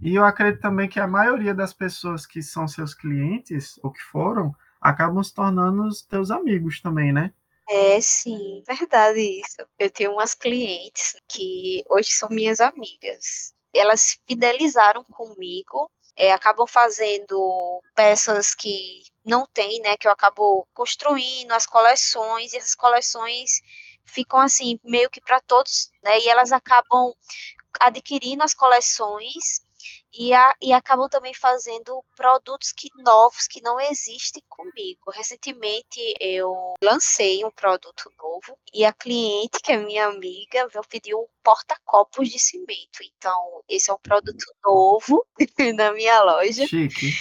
E 0.00 0.14
eu 0.14 0.24
acredito 0.24 0.60
também 0.62 0.88
que 0.88 1.00
a 1.00 1.08
maioria 1.08 1.52
das 1.54 1.74
pessoas 1.74 2.24
que 2.24 2.40
são 2.40 2.68
seus 2.68 2.94
clientes, 2.94 3.78
ou 3.82 3.90
que 3.90 4.00
foram, 4.02 4.54
acabam 4.84 5.24
se 5.24 5.32
tornando 5.32 5.88
os 5.88 6.02
teus 6.02 6.30
amigos 6.30 6.80
também, 6.80 7.10
né? 7.10 7.32
É, 7.66 7.98
sim, 8.02 8.62
verdade 8.66 9.18
isso. 9.40 9.66
Eu 9.78 9.90
tenho 9.90 10.12
umas 10.12 10.34
clientes 10.34 11.16
que 11.26 11.82
hoje 11.88 12.10
são 12.10 12.28
minhas 12.28 12.60
amigas. 12.60 13.54
Elas 13.74 14.18
fidelizaram 14.28 15.02
comigo, 15.04 15.90
é, 16.14 16.30
acabam 16.30 16.66
fazendo 16.66 17.80
peças 17.94 18.54
que 18.54 19.02
não 19.24 19.46
tem, 19.52 19.80
né? 19.80 19.96
Que 19.96 20.06
eu 20.06 20.12
acabo 20.12 20.68
construindo 20.74 21.52
as 21.52 21.64
coleções, 21.66 22.52
e 22.52 22.58
essas 22.58 22.74
coleções 22.74 23.62
ficam 24.04 24.38
assim, 24.38 24.78
meio 24.84 25.08
que 25.08 25.20
para 25.22 25.40
todos, 25.40 25.90
né? 26.02 26.20
E 26.20 26.28
elas 26.28 26.52
acabam 26.52 27.14
adquirindo 27.80 28.42
as 28.44 28.54
coleções 28.54 29.63
e, 30.16 30.32
a, 30.32 30.54
e 30.60 30.72
acabam 30.72 31.08
também 31.08 31.34
fazendo 31.34 32.02
produtos 32.16 32.72
que 32.72 32.88
novos 32.98 33.46
que 33.46 33.60
não 33.60 33.80
existem 33.80 34.42
comigo. 34.48 35.10
Recentemente 35.10 36.00
eu 36.20 36.74
lancei 36.82 37.44
um 37.44 37.50
produto 37.50 38.12
novo 38.18 38.56
e 38.72 38.84
a 38.84 38.92
cliente, 38.92 39.60
que 39.62 39.72
é 39.72 39.76
minha 39.76 40.06
amiga, 40.06 40.68
veio 40.68 40.84
pedir 40.88 41.14
um 41.14 41.26
porta-copos 41.42 42.28
de 42.28 42.38
cimento. 42.38 43.02
Então, 43.02 43.62
esse 43.68 43.90
é 43.90 43.94
um 43.94 43.98
produto 43.98 44.44
novo 44.64 45.26
na 45.76 45.92
minha 45.92 46.22
loja. 46.22 46.66
Chique. 46.66 47.12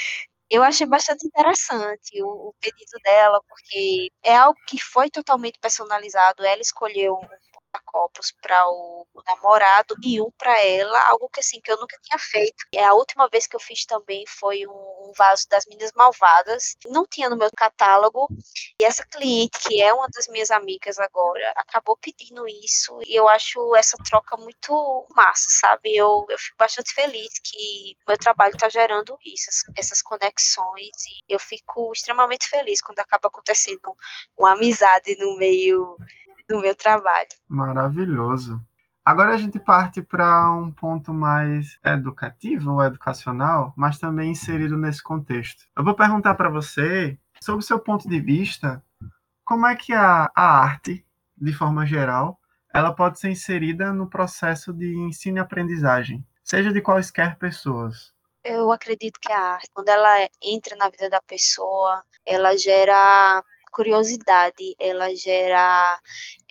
Eu 0.49 0.61
achei 0.61 0.85
bastante 0.85 1.25
interessante 1.25 2.21
o, 2.21 2.49
o 2.49 2.53
pedido 2.61 2.99
dela, 3.03 3.41
porque 3.49 4.11
é 4.21 4.35
algo 4.35 4.59
que 4.67 4.79
foi 4.79 5.09
totalmente 5.09 5.57
personalizado. 5.59 6.45
Ela 6.45 6.61
escolheu 6.61 7.19
porta-copos 7.73 8.31
para 8.41 8.67
o, 8.67 9.07
namorado 9.25 9.95
e 10.03 10.21
um 10.21 10.29
para 10.37 10.61
ela, 10.63 10.99
algo 11.09 11.29
que 11.29 11.39
assim 11.39 11.59
que 11.61 11.71
eu 11.71 11.77
nunca 11.77 11.97
tinha 12.01 12.19
feito. 12.19 12.65
E 12.73 12.79
a 12.79 12.93
última 12.93 13.27
vez 13.29 13.47
que 13.47 13.55
eu 13.55 13.59
fiz 13.59 13.85
também 13.85 14.25
foi 14.27 14.67
um, 14.67 14.71
um 14.71 15.11
vaso 15.17 15.47
das 15.49 15.65
Meninas 15.65 15.91
Malvadas. 15.95 16.75
Não 16.85 17.05
tinha 17.05 17.29
no 17.29 17.37
meu 17.37 17.49
catálogo. 17.55 18.27
E 18.79 18.83
essa 18.83 19.05
cliente, 19.05 19.59
que 19.59 19.81
é 19.81 19.93
uma 19.93 20.07
das 20.13 20.27
minhas 20.27 20.51
amigas 20.51 20.99
agora, 20.99 21.53
acabou 21.55 21.97
pedindo 21.97 22.47
isso. 22.47 22.99
E 23.05 23.15
eu 23.15 23.27
acho 23.27 23.75
essa 23.75 23.97
troca 24.09 24.35
muito 24.37 25.07
massa, 25.15 25.47
sabe? 25.49 25.95
Eu, 25.95 26.25
eu 26.29 26.37
fico 26.37 26.57
bastante 26.57 26.93
feliz 26.93 27.39
que 27.43 27.97
meu 28.07 28.17
trabalho 28.17 28.53
está 28.53 28.69
gerando 28.69 29.17
isso, 29.25 29.49
essas 29.77 30.01
conexões. 30.01 30.91
E 31.29 31.33
eu 31.33 31.39
fico 31.39 31.91
extremamente 31.93 32.47
feliz 32.47 32.81
quando 32.81 32.99
acaba 32.99 33.27
acontecendo 33.27 33.95
uma 34.37 34.53
amizade 34.53 35.15
no 35.17 35.37
meio 35.37 35.97
do 36.47 36.59
meu 36.59 36.75
trabalho. 36.75 37.29
Maravilhoso. 37.47 38.61
Agora 39.05 39.33
a 39.33 39.37
gente 39.37 39.59
parte 39.59 40.01
para 40.01 40.49
um 40.51 40.71
ponto 40.71 41.13
mais 41.13 41.77
educativo 41.83 42.71
ou 42.71 42.83
educacional, 42.83 43.73
mas 43.75 43.99
também 43.99 44.31
inserido 44.31 44.77
nesse 44.77 45.03
contexto. 45.03 45.65
Eu 45.75 45.83
vou 45.83 45.93
perguntar 45.93 46.35
para 46.35 46.49
você, 46.49 47.17
sob 47.41 47.59
o 47.59 47.61
seu 47.61 47.79
ponto 47.79 48.07
de 48.07 48.19
vista, 48.21 48.81
como 49.43 49.67
é 49.67 49.75
que 49.75 49.93
a, 49.93 50.31
a 50.33 50.57
arte, 50.61 51.05
de 51.37 51.51
forma 51.51 51.85
geral, 51.85 52.39
ela 52.73 52.93
pode 52.93 53.19
ser 53.19 53.29
inserida 53.29 53.91
no 53.91 54.09
processo 54.09 54.71
de 54.73 54.95
ensino 54.95 55.37
e 55.37 55.41
aprendizagem, 55.41 56.25
seja 56.41 56.71
de 56.71 56.81
quaisquer 56.81 57.37
pessoas. 57.37 58.13
Eu 58.43 58.71
acredito 58.71 59.19
que 59.19 59.31
a 59.31 59.55
arte, 59.55 59.69
quando 59.73 59.89
ela 59.89 60.29
entra 60.41 60.77
na 60.77 60.89
vida 60.89 61.09
da 61.09 61.21
pessoa, 61.21 62.03
ela 62.25 62.57
gera 62.57 63.43
curiosidade, 63.73 64.75
ela 64.79 65.13
gera 65.15 65.99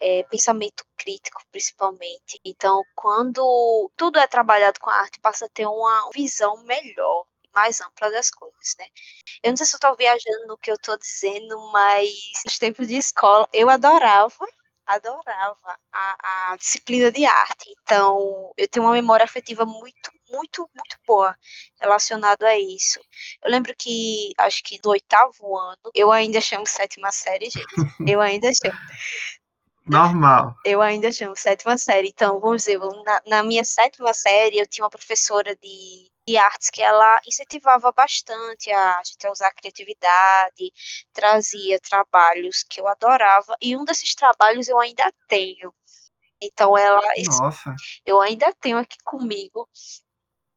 é, 0.01 0.23
pensamento 0.25 0.85
crítico, 0.97 1.43
principalmente. 1.51 2.41
Então, 2.45 2.83
quando 2.95 3.91
tudo 3.97 4.19
é 4.19 4.27
trabalhado 4.27 4.79
com 4.81 4.91
a 4.91 4.95
arte, 4.95 5.21
passa 5.21 5.47
a 5.47 5.49
ter 5.49 5.67
uma 5.67 6.11
visão 6.15 6.63
melhor, 6.65 7.25
mais 7.55 7.81
ampla 7.81 8.11
das 8.11 8.31
coisas, 8.31 8.75
né? 8.79 8.87
Eu 9.43 9.51
não 9.51 9.57
sei 9.57 9.67
se 9.67 9.75
eu 9.75 9.79
estou 9.79 9.97
viajando 9.97 10.47
no 10.47 10.59
que 10.59 10.71
eu 10.71 10.75
estou 10.75 10.99
dizendo, 10.99 11.59
mas 11.73 12.11
nos 12.45 12.59
tempos 12.59 12.89
de 12.89 12.97
escola 12.97 13.49
eu 13.53 13.71
adorava 13.71 14.47
adorava 14.95 15.79
a, 15.93 16.53
a, 16.53 16.57
disciplina 16.57 17.11
de 17.11 17.25
arte. 17.25 17.75
Então, 17.83 18.53
eu 18.57 18.69
tenho 18.69 18.85
uma 18.85 18.93
memória 18.93 19.25
afetiva 19.25 19.65
muito, 19.65 20.11
muito, 20.31 20.69
muito 20.75 20.97
boa 21.07 21.37
relacionado 21.81 22.43
a 22.45 22.59
isso. 22.59 23.01
Eu 23.43 23.51
lembro 23.51 23.75
que, 23.77 24.33
acho 24.39 24.63
que 24.63 24.81
no 24.85 24.91
oitavo 24.91 25.57
ano, 25.57 25.91
eu 25.95 26.13
ainda 26.13 26.41
chamo 26.41 26.67
sétima 26.67 27.11
série, 27.11 27.51
gente. 27.51 27.67
Eu 28.07 28.21
ainda 28.21 28.51
chamo. 28.53 28.79
Normal. 29.85 30.55
Eu 30.65 30.81
ainda 30.81 31.11
chamo 31.11 31.35
sétima 31.35 31.77
série. 31.77 32.09
Então, 32.09 32.39
vamos 32.39 32.63
dizer, 32.63 32.79
na, 32.79 33.23
na 33.27 33.43
minha 33.43 33.65
sétima 33.65 34.15
série, 34.15 34.59
eu 34.59 34.67
tinha 34.67 34.85
uma 34.85 34.91
professora 34.91 35.57
de 35.57 36.12
de 36.27 36.37
artes 36.37 36.71
que 36.71 36.83
ela 36.83 37.21
incentivava 37.27 37.91
bastante 37.93 38.71
a 38.71 39.03
gente 39.05 39.27
a 39.27 39.33
usar 39.33 39.49
a 39.49 39.55
criatividade, 39.55 40.73
trazia 41.13 41.81
trabalhos 41.81 42.63
que 42.63 42.81
eu 42.81 42.89
adorava, 42.89 43.57
e 43.61 43.77
um 43.77 43.85
desses 43.85 44.15
trabalhos 44.15 44.69
eu 44.69 44.79
ainda 44.79 45.13
tenho. 45.29 45.75
Então 46.41 46.77
ela 46.77 47.01
Nossa. 47.41 47.75
eu 48.05 48.21
ainda 48.21 48.53
tenho 48.61 48.79
aqui 48.79 48.97
comigo. 49.05 49.69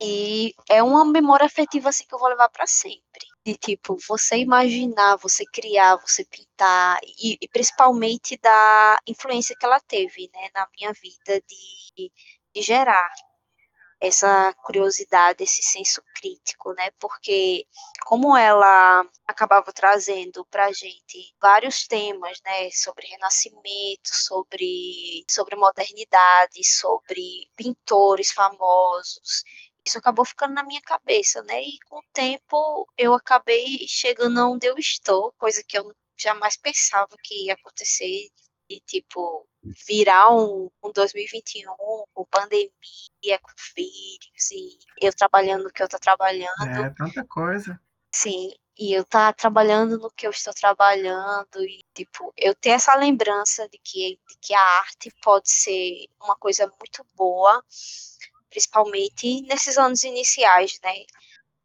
E 0.02 0.54
é 0.70 0.84
uma 0.84 1.06
memória 1.06 1.46
afetiva 1.46 1.88
assim 1.88 2.06
que 2.06 2.14
eu 2.14 2.20
vou 2.20 2.28
levar 2.28 2.50
para 2.50 2.68
sempre. 2.68 3.26
De 3.46 3.56
tipo, 3.56 3.96
você 4.08 4.38
imaginar, 4.38 5.16
você 5.18 5.46
criar, 5.46 5.96
você 5.96 6.26
pintar, 6.26 7.00
e, 7.04 7.38
e, 7.42 7.48
principalmente 7.48 8.38
da 8.38 9.00
influência 9.08 9.56
que 9.58 9.66
ela 9.66 9.80
teve 9.80 10.30
né, 10.34 10.50
na 10.54 10.68
minha 10.78 10.92
vida 10.92 11.42
de, 11.48 12.12
de 12.54 12.62
gerar 12.62 13.10
essa 14.08 14.54
curiosidade, 14.64 15.44
esse 15.44 15.64
senso 15.64 16.02
crítico, 16.16 16.74
né? 16.74 16.92
Porque 17.00 17.66
como 18.06 18.38
ela 18.38 19.04
acabava 19.28 19.72
trazendo 19.74 20.46
para 20.46 20.66
a 20.66 20.72
gente 20.72 21.34
vários 21.42 21.88
temas, 21.88 22.40
né? 22.44 22.70
Sobre 22.72 23.08
renascimento, 23.08 24.10
sobre 24.10 25.26
sobre 25.30 25.56
modernidade, 25.56 26.64
sobre 26.64 27.50
pintores 27.56 28.32
famosos. 28.32 29.44
Isso 29.86 29.98
acabou 29.98 30.26
ficando 30.26 30.54
na 30.54 30.64
minha 30.64 30.82
cabeça, 30.82 31.44
né? 31.44 31.62
E 31.62 31.78
com 31.90 31.98
o 32.00 32.04
tempo 32.14 32.88
eu 32.98 33.14
acabei 33.14 33.86
chegando 33.88 34.40
onde 34.52 34.68
eu 34.68 34.78
estou, 34.78 35.32
coisa 35.38 35.64
que 35.64 35.78
eu 35.78 35.92
jamais 36.18 36.58
pensava 36.58 37.10
que 37.24 37.46
ia 37.46 37.54
acontecer 37.54 38.30
de 38.70 38.80
tipo 38.82 39.48
virar 39.88 40.34
um, 40.36 40.70
um 40.84 40.92
2021 40.92 41.74
com 42.14 42.26
pandemia, 42.26 43.40
com 43.42 43.52
vírus, 43.76 44.52
e 44.52 44.78
eu 45.02 45.14
trabalhando 45.14 45.64
no 45.64 45.72
que 45.72 45.82
eu 45.82 45.90
tô 45.90 45.98
trabalhando. 46.00 46.86
É, 46.86 46.90
tanta 46.92 47.26
coisa. 47.26 47.80
Sim, 48.12 48.52
e 48.78 48.94
eu 48.94 49.04
tá 49.06 49.32
trabalhando 49.34 49.98
no 49.98 50.12
que 50.12 50.28
eu 50.28 50.32
estou 50.32 50.54
trabalhando, 50.54 51.64
e 51.64 51.84
tipo, 51.94 52.34
eu 52.38 52.54
tenho 52.56 52.76
essa 52.76 52.96
lembrança 52.96 53.68
de 53.70 53.78
que, 53.78 54.20
de 54.28 54.38
que 54.42 54.54
a 54.54 54.62
arte 54.80 55.12
pode 55.22 55.50
ser 55.50 56.08
uma 56.22 56.36
coisa 56.36 56.68
muito 56.80 57.06
boa, 57.16 57.64
principalmente 58.50 59.42
nesses 59.44 59.78
anos 59.78 60.04
iniciais, 60.04 60.80
né? 60.84 60.94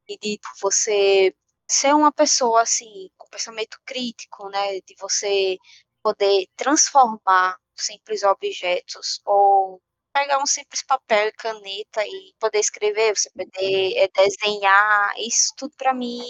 E 0.08 0.18
de 0.18 0.40
você 0.60 1.34
ser 1.68 1.94
uma 1.94 2.12
pessoa 2.12 2.62
assim, 2.62 3.10
com 3.16 3.28
pensamento 3.28 3.78
crítico, 3.84 4.48
né? 4.48 4.80
De 4.80 4.94
você 4.98 5.56
poder 6.02 6.46
transformar 6.56 7.56
simples 7.76 8.22
objetos 8.22 9.20
ou 9.24 9.80
pegar 10.12 10.38
um 10.42 10.46
simples 10.46 10.82
papel 10.82 11.28
e 11.28 11.32
caneta 11.32 12.04
e 12.04 12.34
poder 12.38 12.58
escrever, 12.58 13.16
você 13.16 13.30
poder 13.30 13.94
é, 13.96 14.08
desenhar, 14.08 15.14
isso 15.18 15.54
tudo 15.56 15.72
para 15.76 15.94
mim 15.94 16.20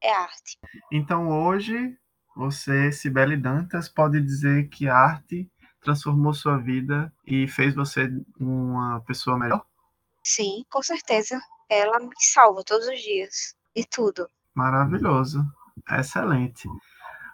é 0.00 0.12
arte. 0.12 0.58
Então 0.92 1.28
hoje, 1.28 1.96
você, 2.36 2.92
Sibeli 2.92 3.36
Dantas, 3.36 3.88
pode 3.88 4.20
dizer 4.20 4.68
que 4.68 4.88
a 4.88 4.96
arte 4.96 5.50
transformou 5.80 6.32
sua 6.32 6.58
vida 6.58 7.12
e 7.26 7.46
fez 7.46 7.74
você 7.74 8.08
uma 8.38 9.00
pessoa 9.06 9.38
melhor? 9.38 9.64
Sim, 10.22 10.64
com 10.70 10.82
certeza. 10.82 11.40
Ela 11.68 11.98
me 11.98 12.14
salva 12.18 12.62
todos 12.64 12.88
os 12.88 13.00
dias. 13.00 13.54
De 13.76 13.84
tudo. 13.86 14.28
Maravilhoso. 14.54 15.44
Excelente. 15.90 16.68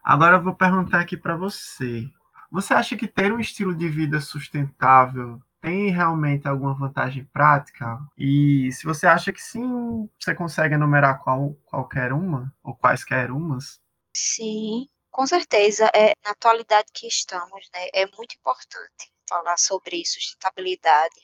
Agora 0.02 0.37
eu 0.37 0.42
vou 0.42 0.54
perguntar 0.54 1.00
aqui 1.00 1.16
para 1.16 1.37
você. 1.37 2.09
Você 2.50 2.75
acha 2.75 2.97
que 2.97 3.07
ter 3.07 3.33
um 3.33 3.38
estilo 3.38 3.75
de 3.75 3.88
vida 3.88 4.21
sustentável 4.21 5.40
tem 5.61 5.90
realmente 5.90 6.49
alguma 6.49 6.75
vantagem 6.75 7.25
prática? 7.33 7.99
E 8.16 8.73
se 8.73 8.85
você 8.85 9.07
acha 9.07 9.33
que 9.33 9.42
sim, 9.42 10.09
você 10.19 10.35
consegue 10.35 10.75
enumerar 10.75 11.23
qual, 11.23 11.54
qualquer 11.66 12.12
uma 12.12 12.52
ou 12.62 12.75
quaisquer 12.75 13.30
umas? 13.30 13.78
Sim, 14.16 14.87
com 15.11 15.26
certeza. 15.26 15.90
É, 15.95 16.14
na 16.25 16.33
atualidade 16.33 16.88
que 16.92 17.07
estamos, 17.07 17.69
né, 17.75 17.88
é 17.95 18.07
muito 18.16 18.35
importante 18.37 19.12
falar 19.31 19.57
sobre 19.57 20.05
sustentabilidade, 20.05 21.15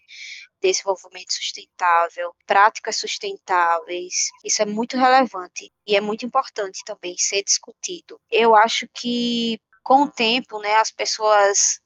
desenvolvimento 0.61 1.33
sustentável, 1.33 2.35
práticas 2.47 2.97
sustentáveis. 2.97 4.31
Isso 4.45 4.63
é 4.63 4.65
muito 4.65 4.97
relevante 4.97 5.73
e 5.87 5.97
é 5.97 6.01
muito 6.01 6.25
importante 6.25 6.85
também 6.85 7.17
ser 7.19 7.43
discutido. 7.43 8.21
Eu 8.31 8.55
acho 8.55 8.89
que 8.95 9.61
com 9.83 10.05
o 10.05 10.11
tempo, 10.11 10.59
né, 10.61 10.77
as 10.77 10.91
pessoas 10.91 11.81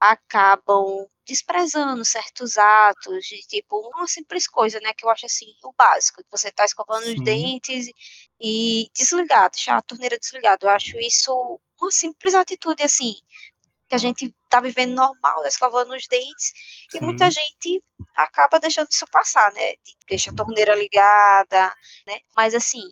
acabam 0.00 1.06
desprezando 1.26 2.04
certos 2.04 2.58
atos 2.58 3.24
de 3.24 3.40
tipo 3.46 3.80
uma 3.94 4.06
simples 4.06 4.46
coisa, 4.46 4.78
né, 4.80 4.92
que 4.92 5.06
eu 5.06 5.10
acho 5.10 5.24
assim, 5.24 5.46
o 5.62 5.72
básico, 5.72 6.22
você 6.30 6.50
tá 6.50 6.64
escovando 6.64 7.04
Sim. 7.04 7.14
os 7.14 7.24
dentes 7.24 7.86
e 8.40 8.90
desligado, 8.94 9.52
deixar 9.52 9.78
a 9.78 9.82
torneira 9.82 10.18
desligada. 10.18 10.66
Eu 10.66 10.70
acho 10.70 10.98
isso 10.98 11.60
uma 11.80 11.90
simples 11.90 12.34
atitude 12.34 12.82
assim, 12.82 13.14
que 13.94 13.96
a 13.96 13.98
gente 13.98 14.34
tá 14.48 14.60
vivendo 14.60 14.94
normal, 14.94 15.42
né, 15.42 15.48
escovando 15.48 15.94
os 15.94 16.06
dentes, 16.08 16.52
Sim. 16.90 16.98
e 16.98 17.00
muita 17.00 17.30
gente 17.30 17.82
acaba 18.16 18.58
deixando 18.58 18.88
isso 18.90 19.06
passar, 19.06 19.52
né? 19.52 19.74
Deixa 20.08 20.30
a 20.30 20.34
torneira 20.34 20.74
ligada, 20.74 21.74
né? 22.06 22.18
Mas 22.36 22.54
assim, 22.54 22.82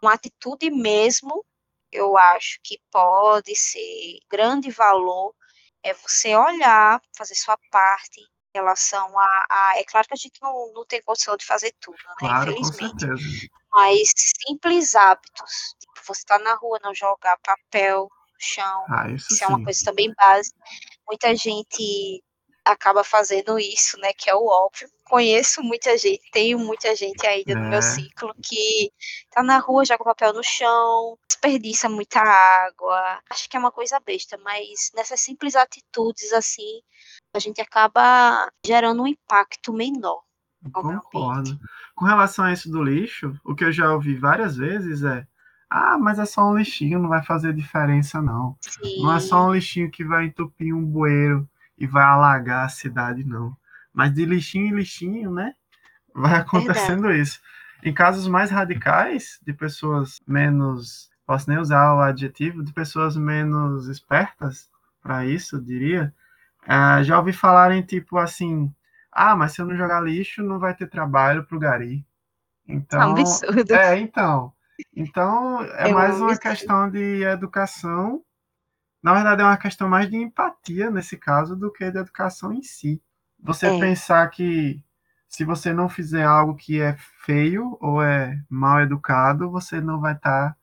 uma 0.00 0.14
atitude 0.14 0.70
mesmo, 0.70 1.44
eu 1.90 2.16
acho 2.16 2.60
que 2.62 2.80
pode 2.90 3.54
ser 3.56 4.18
grande 4.30 4.70
valor 4.70 5.34
é 5.82 5.94
você 5.94 6.36
olhar, 6.36 7.00
fazer 7.16 7.34
sua 7.34 7.58
parte 7.70 8.20
em 8.20 8.58
relação 8.58 9.18
a, 9.18 9.46
a, 9.50 9.78
é 9.78 9.84
claro 9.84 10.06
que 10.06 10.14
a 10.14 10.16
gente 10.16 10.40
não, 10.42 10.72
não 10.74 10.84
tem 10.84 11.02
condição 11.02 11.36
de 11.36 11.46
fazer 11.46 11.74
tudo, 11.80 11.96
né? 11.96 12.14
Claro, 12.18 12.52
Infelizmente. 12.52 13.50
Mas 13.72 14.12
simples 14.46 14.94
hábitos. 14.94 15.74
Tipo, 15.80 16.06
você 16.06 16.22
tá 16.24 16.38
na 16.38 16.54
rua, 16.54 16.78
não 16.82 16.94
jogar 16.94 17.38
papel 17.38 18.10
chão. 18.40 18.84
Ah, 18.88 19.10
isso, 19.10 19.32
isso 19.32 19.44
é 19.44 19.46
uma 19.46 19.62
coisa 19.62 19.84
também 19.84 20.12
básica. 20.14 20.58
Muita 21.06 21.34
gente 21.34 22.22
acaba 22.64 23.02
fazendo 23.02 23.58
isso, 23.58 23.98
né? 23.98 24.12
Que 24.12 24.30
é 24.30 24.34
o 24.34 24.46
óbvio. 24.46 24.88
Conheço 25.04 25.62
muita 25.62 25.96
gente, 25.98 26.22
tenho 26.30 26.58
muita 26.58 26.94
gente 26.94 27.26
ainda 27.26 27.52
é. 27.52 27.54
no 27.54 27.68
meu 27.68 27.78
é. 27.78 27.82
ciclo 27.82 28.32
que 28.42 28.92
tá 29.30 29.42
na 29.42 29.58
rua, 29.58 29.84
joga 29.84 30.04
papel 30.04 30.32
no 30.32 30.42
chão, 30.42 31.18
desperdiça 31.28 31.88
muita 31.88 32.20
água. 32.20 33.20
Acho 33.30 33.48
que 33.48 33.56
é 33.56 33.60
uma 33.60 33.72
coisa 33.72 33.98
besta, 34.00 34.38
mas 34.38 34.90
nessas 34.94 35.20
simples 35.20 35.56
atitudes 35.56 36.32
assim, 36.32 36.80
a 37.34 37.38
gente 37.38 37.60
acaba 37.60 38.48
gerando 38.64 39.02
um 39.02 39.06
impacto 39.06 39.72
menor. 39.72 40.22
Concordo. 40.72 41.58
Com 41.94 42.04
relação 42.04 42.44
a 42.44 42.52
isso 42.52 42.70
do 42.70 42.82
lixo, 42.82 43.34
o 43.44 43.54
que 43.54 43.64
eu 43.64 43.72
já 43.72 43.92
ouvi 43.92 44.14
várias 44.14 44.56
vezes 44.56 45.02
é 45.02 45.26
ah, 45.70 45.96
mas 45.96 46.18
é 46.18 46.24
só 46.24 46.50
um 46.50 46.56
lixinho, 46.56 46.98
não 46.98 47.08
vai 47.08 47.22
fazer 47.22 47.54
diferença, 47.54 48.20
não. 48.20 48.56
Sim. 48.60 49.02
Não 49.02 49.14
é 49.14 49.20
só 49.20 49.46
um 49.46 49.54
lixinho 49.54 49.88
que 49.88 50.04
vai 50.04 50.26
entupir 50.26 50.74
um 50.74 50.84
bueiro 50.84 51.48
e 51.78 51.86
vai 51.86 52.02
alagar 52.02 52.66
a 52.66 52.68
cidade, 52.68 53.22
não. 53.22 53.56
Mas 53.94 54.12
de 54.12 54.24
lixinho 54.24 54.66
em 54.66 54.74
lixinho, 54.74 55.30
né? 55.30 55.54
Vai 56.12 56.34
acontecendo 56.40 57.02
Verdade. 57.02 57.22
isso. 57.22 57.40
Em 57.84 57.94
casos 57.94 58.26
mais 58.26 58.50
radicais, 58.50 59.38
de 59.42 59.52
pessoas 59.52 60.18
menos, 60.26 61.08
posso 61.24 61.48
nem 61.48 61.58
usar 61.58 61.94
o 61.94 62.00
adjetivo, 62.00 62.64
de 62.64 62.72
pessoas 62.72 63.16
menos 63.16 63.86
espertas 63.86 64.68
para 65.00 65.24
isso, 65.24 65.62
diria, 65.62 66.12
uh, 66.64 67.02
já 67.04 67.16
ouvi 67.16 67.32
falarem 67.32 67.80
tipo 67.80 68.18
assim, 68.18 68.74
ah, 69.12 69.36
mas 69.36 69.52
se 69.52 69.62
eu 69.62 69.66
não 69.66 69.76
jogar 69.76 70.00
lixo, 70.00 70.42
não 70.42 70.58
vai 70.58 70.74
ter 70.74 70.88
trabalho 70.88 71.44
para 71.44 71.56
o 71.56 71.60
gari. 71.60 72.04
Então, 72.66 73.00
é 73.00 73.06
um 73.06 73.10
absurdo. 73.12 73.72
É, 73.72 73.98
então. 73.98 74.52
Então, 74.94 75.62
é, 75.62 75.90
é 75.90 75.92
mais 75.92 76.20
um 76.20 76.24
uma 76.24 76.38
questão 76.38 76.90
de 76.90 77.22
educação 77.24 78.22
na 79.02 79.14
verdade, 79.14 79.40
é 79.40 79.44
uma 79.44 79.56
questão 79.56 79.88
mais 79.88 80.10
de 80.10 80.16
empatia 80.16 80.90
nesse 80.90 81.16
caso 81.16 81.56
do 81.56 81.72
que 81.72 81.90
de 81.90 81.98
educação 81.98 82.52
em 82.52 82.62
si. 82.62 83.02
Você 83.42 83.66
é. 83.66 83.80
pensar 83.80 84.28
que 84.28 84.82
se 85.26 85.44
você 85.44 85.72
não 85.72 85.88
fizer 85.88 86.24
algo 86.24 86.54
que 86.54 86.80
é 86.80 86.96
feio 87.24 87.78
ou 87.80 88.02
é 88.02 88.38
mal 88.48 88.80
educado, 88.80 89.50
você 89.50 89.80
não 89.80 90.00
vai 90.00 90.14
estar 90.14 90.50
tá 90.50 90.56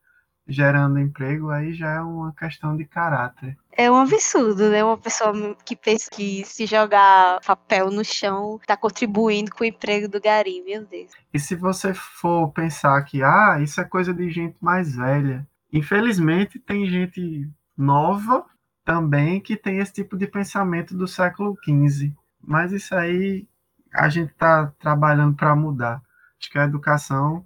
gerando 0.48 1.00
emprego, 1.00 1.50
aí 1.50 1.74
já 1.74 1.96
é 1.96 2.02
uma 2.02 2.34
questão 2.34 2.76
de 2.76 2.86
caráter. 2.86 3.58
É 3.72 3.92
um 3.92 3.96
absurdo, 3.96 4.70
né? 4.70 4.84
Uma 4.84 4.98
pessoa 4.98 5.34
que 5.66 5.76
pensa 5.76 6.10
que 6.10 6.44
se 6.46 6.66
jogar 6.66 7.40
papel 7.46 7.92
no 7.92 8.04
chão 8.04 8.58
está 8.62 8.78
contribuindo 8.78 9.52
com 9.52 9.64
o 9.64 9.68
emprego 9.68 10.08
do 10.08 10.22
gari, 10.22 10.64
meu 10.64 10.86
Deus. 10.86 11.12
E 11.34 11.40
se 11.40 11.56
você 11.56 11.94
for 11.94 12.52
pensar 12.52 13.02
que, 13.04 13.22
ah, 13.22 13.60
isso 13.62 13.82
é 13.82 13.84
coisa 13.84 14.14
de 14.14 14.30
gente 14.30 14.58
mais 14.62 14.96
velha, 14.96 15.46
infelizmente 15.72 16.60
tem 16.60 16.88
gente 16.88 17.50
nova 17.78 18.46
também 18.86 19.42
que 19.42 19.58
tem 19.58 19.80
esse 19.80 19.94
tipo 19.94 20.18
de 20.18 20.26
pensamento 20.26 20.96
do 20.96 21.08
século 21.08 21.58
XV. 21.64 22.14
Mas 22.42 22.72
isso 22.72 22.96
aí 22.96 23.46
a 23.94 24.08
gente 24.08 24.32
está 24.32 24.68
trabalhando 24.80 25.36
para 25.36 25.56
mudar. 25.56 26.02
Acho 26.40 26.50
que 26.50 26.58
a 26.58 26.64
educação 26.64 27.46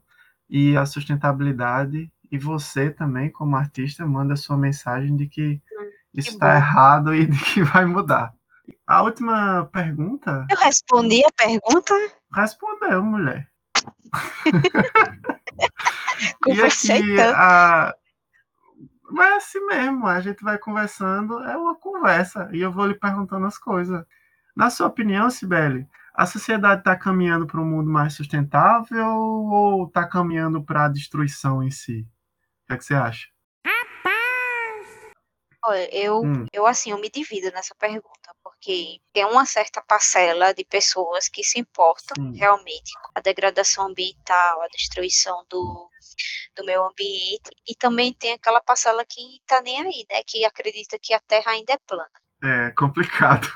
e 0.50 0.76
a 0.76 0.86
sustentabilidade, 0.86 2.11
e 2.32 2.38
você 2.38 2.90
também, 2.90 3.30
como 3.30 3.56
artista, 3.56 4.06
manda 4.06 4.36
sua 4.36 4.58
mensagem 4.58 5.16
de 5.16 5.28
que 5.28 5.62
isso 6.14 6.32
está 6.32 6.56
errado 6.56 7.14
e 7.14 7.26
de 7.26 7.44
que 7.44 7.64
vai 7.64 7.86
mudar. 7.86 8.34
A 8.88 9.02
última 9.02 9.70
pergunta. 9.72 10.46
Eu 10.50 10.58
respondi 10.58 11.24
a 11.26 11.32
pergunta? 11.32 11.94
Respondeu, 12.34 13.04
mulher. 13.04 13.50
e 16.48 16.62
aqui, 16.62 17.20
a, 17.20 17.94
mas 19.12 19.30
é 19.30 19.36
assim 19.36 19.66
mesmo, 19.66 20.08
a 20.08 20.22
gente 20.22 20.42
vai 20.42 20.58
conversando, 20.58 21.44
é 21.44 21.58
uma 21.58 21.76
conversa, 21.76 22.50
e 22.54 22.62
eu 22.62 22.72
vou 22.72 22.88
lhe 22.88 22.96
perguntando 22.96 23.46
as 23.46 23.58
coisas. 23.58 24.06
Na 24.56 24.70
sua 24.70 24.88
opinião, 24.88 25.30
Sibeli, 25.30 25.86
a 26.14 26.26
sociedade 26.26 26.80
está 26.80 26.96
caminhando 26.96 27.46
para 27.46 27.60
um 27.60 27.66
mundo 27.66 27.90
mais 27.90 28.14
sustentável 28.14 29.08
ou 29.08 29.86
está 29.86 30.08
caminhando 30.08 30.64
para 30.64 30.86
a 30.86 30.90
destruição 30.90 31.62
em 31.62 31.70
si? 31.70 32.08
O 32.72 32.74
que, 32.74 32.76
é 32.76 32.78
que 32.78 32.86
você 32.86 32.94
acha? 32.94 33.28
Olha, 35.64 35.96
eu, 35.96 36.22
hum. 36.22 36.46
eu 36.52 36.66
assim, 36.66 36.92
eu 36.92 36.98
me 36.98 37.10
divido 37.10 37.52
nessa 37.52 37.76
pergunta, 37.76 38.34
porque 38.42 39.00
tem 39.14 39.26
uma 39.26 39.46
certa 39.46 39.82
parcela 39.82 40.54
de 40.54 40.64
pessoas 40.64 41.28
que 41.28 41.44
se 41.44 41.60
importam 41.60 42.16
Sim. 42.16 42.36
realmente 42.36 42.94
com 43.04 43.12
a 43.14 43.22
degradação 43.22 43.88
ambiental, 43.88 44.62
a 44.62 44.68
destruição 44.70 45.46
do, 45.50 45.90
do 46.56 46.66
meio 46.66 46.84
ambiente, 46.84 47.52
e 47.68 47.76
também 47.76 48.14
tem 48.14 48.34
aquela 48.34 48.62
parcela 48.62 49.06
que 49.06 49.40
tá 49.46 49.62
nem 49.62 49.82
aí, 49.82 50.06
né? 50.10 50.24
Que 50.26 50.46
acredita 50.46 50.98
que 50.98 51.14
a 51.14 51.20
Terra 51.20 51.52
ainda 51.52 51.74
é 51.74 51.78
plana. 51.86 52.10
É 52.44 52.72
complicado. 52.72 53.48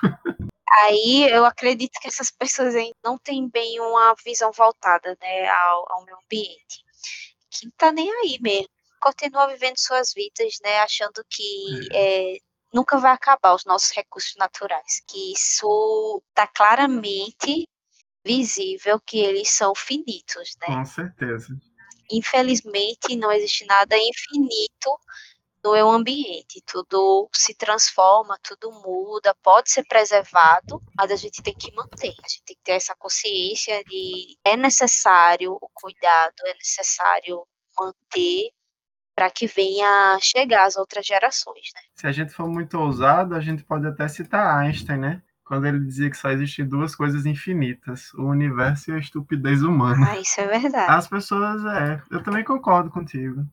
Aí 0.84 1.28
eu 1.32 1.46
acredito 1.46 2.00
que 2.02 2.08
essas 2.08 2.30
pessoas 2.30 2.76
ainda 2.76 2.96
não 3.04 3.18
têm 3.18 3.50
bem 3.50 3.80
uma 3.80 4.14
visão 4.24 4.52
voltada 4.52 5.18
né, 5.22 5.48
ao, 5.48 5.92
ao 5.92 6.06
meio 6.06 6.18
ambiente. 6.18 6.84
Que 7.50 7.72
tá 7.78 7.92
nem 7.92 8.12
aí 8.12 8.38
mesmo. 8.42 8.75
Continua 9.06 9.48
vivendo 9.48 9.78
suas 9.78 10.14
vidas, 10.14 10.56
né? 10.64 10.80
Achando 10.80 11.24
que 11.30 11.88
é. 11.92 12.34
É, 12.34 12.38
nunca 12.74 12.98
vai 12.98 13.12
acabar 13.12 13.54
os 13.54 13.64
nossos 13.66 13.92
recursos 13.92 14.34
naturais. 14.38 15.04
Que 15.08 15.34
isso 15.34 16.24
tá 16.34 16.48
claramente 16.48 17.70
visível 18.26 19.00
que 19.00 19.20
eles 19.20 19.50
são 19.52 19.76
finitos, 19.76 20.56
né? 20.62 20.76
Com 20.76 20.86
certeza 20.86 21.56
infelizmente, 22.10 23.16
não 23.16 23.32
existe 23.32 23.66
nada 23.66 23.96
infinito 23.98 25.00
no 25.64 25.72
meio 25.72 25.90
ambiente. 25.90 26.62
Tudo 26.66 27.30
se 27.34 27.54
transforma, 27.56 28.38
tudo 28.44 28.72
muda, 28.72 29.36
pode 29.42 29.72
ser 29.72 29.84
preservado, 29.86 30.82
mas 30.96 31.12
a 31.12 31.16
gente 31.16 31.42
tem 31.42 31.56
que 31.56 31.74
manter. 31.74 32.14
A 32.24 32.28
gente 32.28 32.44
tem 32.46 32.56
que 32.56 32.64
ter 32.64 32.74
essa 32.74 32.96
consciência 32.96 33.84
de 33.86 34.38
é 34.44 34.56
necessário 34.56 35.54
o 35.54 35.70
cuidado, 35.74 36.36
é 36.46 36.54
necessário 36.54 37.46
manter 37.78 38.52
para 39.16 39.30
que 39.30 39.48
venha 39.48 40.18
chegar 40.22 40.66
às 40.66 40.76
outras 40.76 41.06
gerações, 41.06 41.70
né? 41.74 41.82
Se 41.96 42.06
a 42.06 42.12
gente 42.12 42.34
for 42.34 42.48
muito 42.48 42.78
ousado, 42.78 43.34
a 43.34 43.40
gente 43.40 43.64
pode 43.64 43.88
até 43.88 44.08
citar 44.08 44.60
Einstein, 44.60 44.98
né? 44.98 45.22
quando 45.46 45.68
ele 45.68 45.80
dizia 45.80 46.10
que 46.10 46.18
só 46.18 46.32
existem 46.32 46.68
duas 46.68 46.96
coisas 46.96 47.26
infinitas, 47.26 48.12
o 48.16 48.24
universo 48.24 48.90
e 48.90 48.96
a 48.96 48.98
estupidez 48.98 49.62
humana. 49.62 50.10
Ah, 50.10 50.20
isso 50.20 50.42
é 50.42 50.48
verdade. 50.48 50.92
As 50.92 51.08
pessoas, 51.08 51.64
é, 51.66 52.02
eu 52.10 52.24
também 52.24 52.44
concordo 52.44 52.90
contigo. 52.90 53.46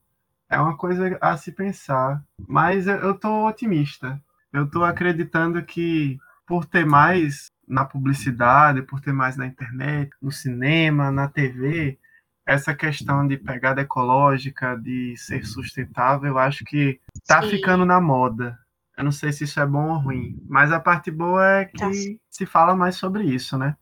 É 0.49 0.59
uma 0.59 0.77
coisa 0.77 1.19
a 1.21 1.37
se 1.37 1.53
pensar. 1.53 2.23
Mas 2.49 2.87
eu 2.87 3.15
tô 3.15 3.47
otimista. 3.47 4.21
Eu 4.53 4.69
tô 4.69 4.83
acreditando 4.83 5.63
que 5.63 6.19
por 6.47 6.65
ter 6.65 6.87
mais 6.87 7.51
na 7.69 7.85
publicidade, 7.85 8.83
por 8.83 9.01
ter 9.01 9.13
mais 9.13 9.37
na 9.37 9.47
internet, 9.47 10.11
no 10.21 10.33
cinema, 10.33 11.11
na 11.11 11.29
TV, 11.29 11.99
essa 12.47 12.75
questão 12.75 13.27
de 13.27 13.37
pegada 13.37 13.81
ecológica, 13.81 14.77
de 14.77 15.17
ser 15.17 15.45
sustentável, 15.45 16.31
eu 16.31 16.39
acho 16.39 16.65
que 16.65 17.01
tá 17.27 17.43
Sim. 17.43 17.51
ficando 17.51 17.85
na 17.85 18.01
moda. 18.01 18.59
Eu 18.97 19.05
não 19.05 19.13
sei 19.13 19.33
se 19.33 19.45
isso 19.45 19.59
é 19.61 19.67
bom 19.67 19.91
ou 19.91 19.99
ruim, 19.99 20.37
mas 20.47 20.71
a 20.71 20.81
parte 20.81 21.11
boa 21.11 21.61
é 21.61 21.65
que 21.65 21.79
tá. 21.79 21.91
se 22.31 22.47
fala 22.47 22.77
mais 22.77 22.97
sobre 22.97 23.25
isso, 23.25 23.57
né? 23.57 23.77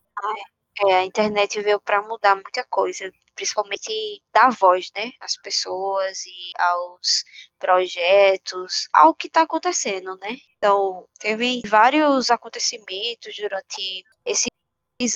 É, 0.87 0.95
a 0.95 1.05
internet 1.05 1.61
veio 1.61 1.81
para 1.81 2.01
mudar 2.01 2.35
muita 2.35 2.65
coisa, 2.65 3.13
principalmente 3.35 4.23
dar 4.33 4.51
voz, 4.51 4.91
né, 4.97 5.11
às 5.21 5.37
pessoas 5.37 6.25
e 6.25 6.53
aos 6.59 7.25
projetos, 7.59 8.89
ao 8.93 9.15
que 9.15 9.27
está 9.27 9.43
acontecendo, 9.43 10.17
né? 10.17 10.39
Então, 10.57 11.07
teve 11.19 11.61
vários 11.67 12.31
acontecimentos 12.31 13.37
durante 13.37 14.05
esses 14.25 14.51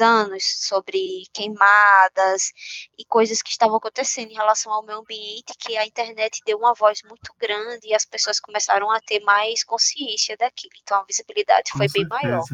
anos 0.01 0.43
sobre 0.67 1.25
queimadas 1.33 2.53
e 2.99 3.05
coisas 3.05 3.43
que 3.43 3.51
estavam 3.51 3.77
acontecendo 3.77 4.31
em 4.31 4.35
relação 4.35 4.73
ao 4.73 4.85
meio 4.85 4.99
ambiente 4.99 5.55
que 5.59 5.77
a 5.77 5.87
internet 5.87 6.41
deu 6.47 6.59
uma 6.59 6.75
voz 6.75 7.01
muito 7.09 7.33
grande 7.39 7.89
e 7.89 7.95
as 7.95 8.05
pessoas 8.05 8.41
começaram 8.41 8.91
a 8.91 9.01
ter 9.01 9.21
mais 9.21 9.63
consciência 9.63 10.37
daquilo. 10.37 10.73
Então 10.83 10.99
a 11.01 11.05
visibilidade 11.05 11.71
foi 11.77 11.87
bem 11.89 12.07
maior. 12.09 12.45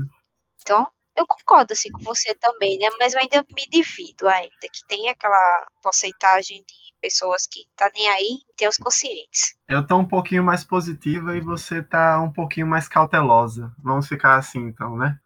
Então, 0.61 0.87
eu 1.17 1.27
concordo 1.27 1.73
assim 1.73 1.91
com 1.91 2.03
você 2.03 2.35
também, 2.35 2.79
né? 2.79 2.89
Mas 2.99 3.15
eu 3.15 3.21
ainda 3.21 3.45
me 3.55 3.67
divido 3.69 4.29
ainda, 4.29 4.69
que 4.73 4.87
tem 4.89 5.09
aquela 5.09 5.67
porcentagem 5.83 6.65
de 6.67 6.75
pessoas 7.01 7.47
que 7.47 7.65
tá 7.77 7.91
nem 7.95 8.09
aí 8.09 8.39
e 8.49 8.55
tem 8.57 8.69
os 8.69 8.77
conscientes. 8.77 9.55
Eu 9.69 9.87
tô 9.87 9.97
um 9.97 10.07
pouquinho 10.07 10.45
mais 10.45 10.65
positiva 10.65 11.37
e 11.37 11.41
você 11.41 11.83
tá 11.83 12.21
um 12.21 12.33
pouquinho 12.33 12.67
mais 12.67 12.89
cautelosa. 12.89 13.75
Vamos 13.83 14.07
ficar 14.07 14.37
assim 14.37 14.61
então, 14.61 14.97
né? 14.97 15.19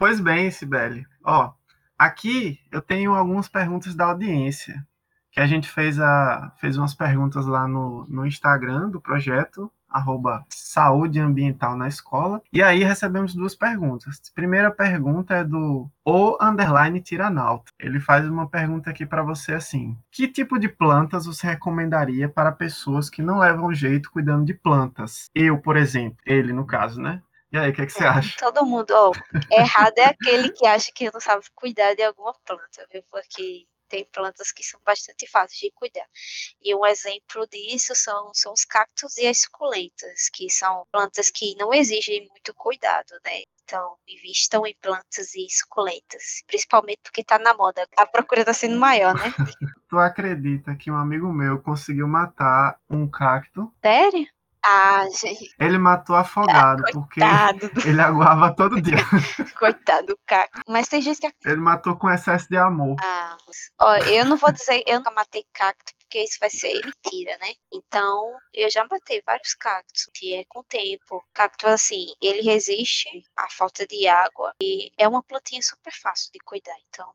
Pois 0.00 0.18
bem, 0.18 0.50
Sibeli. 0.50 1.06
Ó, 1.22 1.52
aqui 1.98 2.58
eu 2.72 2.80
tenho 2.80 3.12
algumas 3.14 3.48
perguntas 3.48 3.94
da 3.94 4.06
audiência 4.06 4.82
que 5.30 5.38
a 5.38 5.46
gente 5.46 5.68
fez, 5.68 6.00
a, 6.00 6.54
fez 6.56 6.78
umas 6.78 6.94
perguntas 6.94 7.44
lá 7.44 7.68
no, 7.68 8.06
no 8.08 8.24
Instagram 8.24 8.88
do 8.88 8.98
projeto, 8.98 9.70
arroba 9.86 10.42
saúde 10.48 11.20
ambiental 11.20 11.76
na 11.76 11.86
escola, 11.86 12.40
e 12.50 12.62
aí 12.62 12.82
recebemos 12.82 13.34
duas 13.34 13.54
perguntas. 13.54 14.22
Primeira 14.34 14.70
pergunta 14.70 15.34
é 15.34 15.44
do 15.44 15.90
o 16.02 16.38
underline 16.40 16.98
tiranauta. 17.02 17.70
Ele 17.78 18.00
faz 18.00 18.26
uma 18.26 18.48
pergunta 18.48 18.88
aqui 18.88 19.04
para 19.04 19.22
você 19.22 19.52
assim: 19.52 19.98
que 20.10 20.26
tipo 20.26 20.58
de 20.58 20.70
plantas 20.70 21.26
você 21.26 21.46
recomendaria 21.46 22.26
para 22.26 22.50
pessoas 22.50 23.10
que 23.10 23.20
não 23.20 23.40
levam 23.40 23.74
jeito 23.74 24.10
cuidando 24.10 24.46
de 24.46 24.54
plantas? 24.54 25.28
Eu, 25.34 25.58
por 25.58 25.76
exemplo, 25.76 26.16
ele 26.24 26.54
no 26.54 26.64
caso, 26.64 27.02
né? 27.02 27.20
E 27.52 27.58
aí, 27.58 27.70
o 27.70 27.74
que, 27.74 27.82
é 27.82 27.86
que 27.86 27.92
você 27.92 28.04
acha? 28.04 28.36
Todo 28.38 28.64
mundo, 28.64 28.92
ó, 28.92 29.12
errado 29.50 29.98
é 29.98 30.04
aquele 30.04 30.50
que 30.52 30.66
acha 30.66 30.92
que 30.94 31.10
não 31.10 31.20
sabe 31.20 31.44
cuidar 31.54 31.94
de 31.94 32.02
alguma 32.02 32.32
planta, 32.44 32.86
viu? 32.92 33.02
Porque 33.10 33.66
tem 33.90 34.06
plantas 34.12 34.52
que 34.52 34.62
são 34.62 34.80
bastante 34.86 35.26
fáceis 35.26 35.58
de 35.58 35.72
cuidar. 35.72 36.06
E 36.62 36.74
um 36.74 36.86
exemplo 36.86 37.46
disso 37.48 37.92
são, 37.94 38.30
são 38.32 38.52
os 38.52 38.64
cactos 38.64 39.18
e 39.18 39.26
as 39.26 39.40
suculentas, 39.40 40.30
que 40.32 40.48
são 40.48 40.86
plantas 40.92 41.28
que 41.28 41.56
não 41.56 41.74
exigem 41.74 42.26
muito 42.28 42.54
cuidado, 42.54 43.10
né? 43.24 43.42
Então, 43.64 43.96
invistam 44.08 44.66
em 44.66 44.74
plantas 44.80 45.34
e 45.34 45.46
suculentas, 45.50 46.42
principalmente 46.46 47.00
porque 47.02 47.22
tá 47.22 47.38
na 47.38 47.52
moda. 47.52 47.86
A 47.96 48.06
procura 48.06 48.44
tá 48.44 48.54
sendo 48.54 48.78
maior, 48.78 49.14
né? 49.14 49.32
tu 49.88 49.98
acredita 49.98 50.74
que 50.76 50.90
um 50.90 50.96
amigo 50.96 51.32
meu 51.32 51.60
conseguiu 51.60 52.06
matar 52.06 52.78
um 52.88 53.08
cacto? 53.08 53.72
Sério? 53.82 54.26
Ah, 54.64 55.06
gente. 55.20 55.54
Ele 55.58 55.78
matou 55.78 56.16
afogado, 56.16 56.82
ah, 56.86 56.92
porque 56.92 57.20
ele 57.88 58.00
aguava 58.00 58.54
todo 58.54 58.80
dia. 58.80 58.96
Coitado 59.58 60.08
do 60.08 60.18
Caco. 60.26 60.60
Mas 60.68 60.88
tem 60.88 61.00
gente 61.00 61.20
que. 61.20 61.30
Ele 61.44 61.60
matou 61.60 61.96
com 61.96 62.10
excesso 62.10 62.48
de 62.48 62.56
amor. 62.56 62.96
Ah, 63.02 63.36
ó, 63.80 63.96
eu 63.96 64.24
não 64.24 64.36
vou 64.36 64.52
dizer, 64.52 64.82
eu 64.86 64.98
nunca 64.98 65.10
matei 65.10 65.44
cacto, 65.52 65.92
porque 66.00 66.22
isso 66.22 66.38
vai 66.40 66.50
ser 66.50 66.80
mentira, 66.84 67.38
né? 67.38 67.52
Então, 67.72 68.36
eu 68.52 68.70
já 68.70 68.86
matei 68.90 69.22
vários 69.24 69.54
cactos, 69.54 70.08
que 70.14 70.34
é 70.34 70.44
com 70.48 70.60
o 70.60 70.64
tempo. 70.64 71.24
Cacto, 71.32 71.66
assim, 71.66 72.06
ele 72.20 72.42
resiste 72.42 73.08
à 73.36 73.48
falta 73.50 73.86
de 73.86 74.06
água 74.06 74.52
e 74.62 74.90
é 74.98 75.08
uma 75.08 75.22
plantinha 75.22 75.62
super 75.62 75.92
fácil 75.92 76.30
de 76.32 76.38
cuidar. 76.40 76.76
Então, 76.88 77.10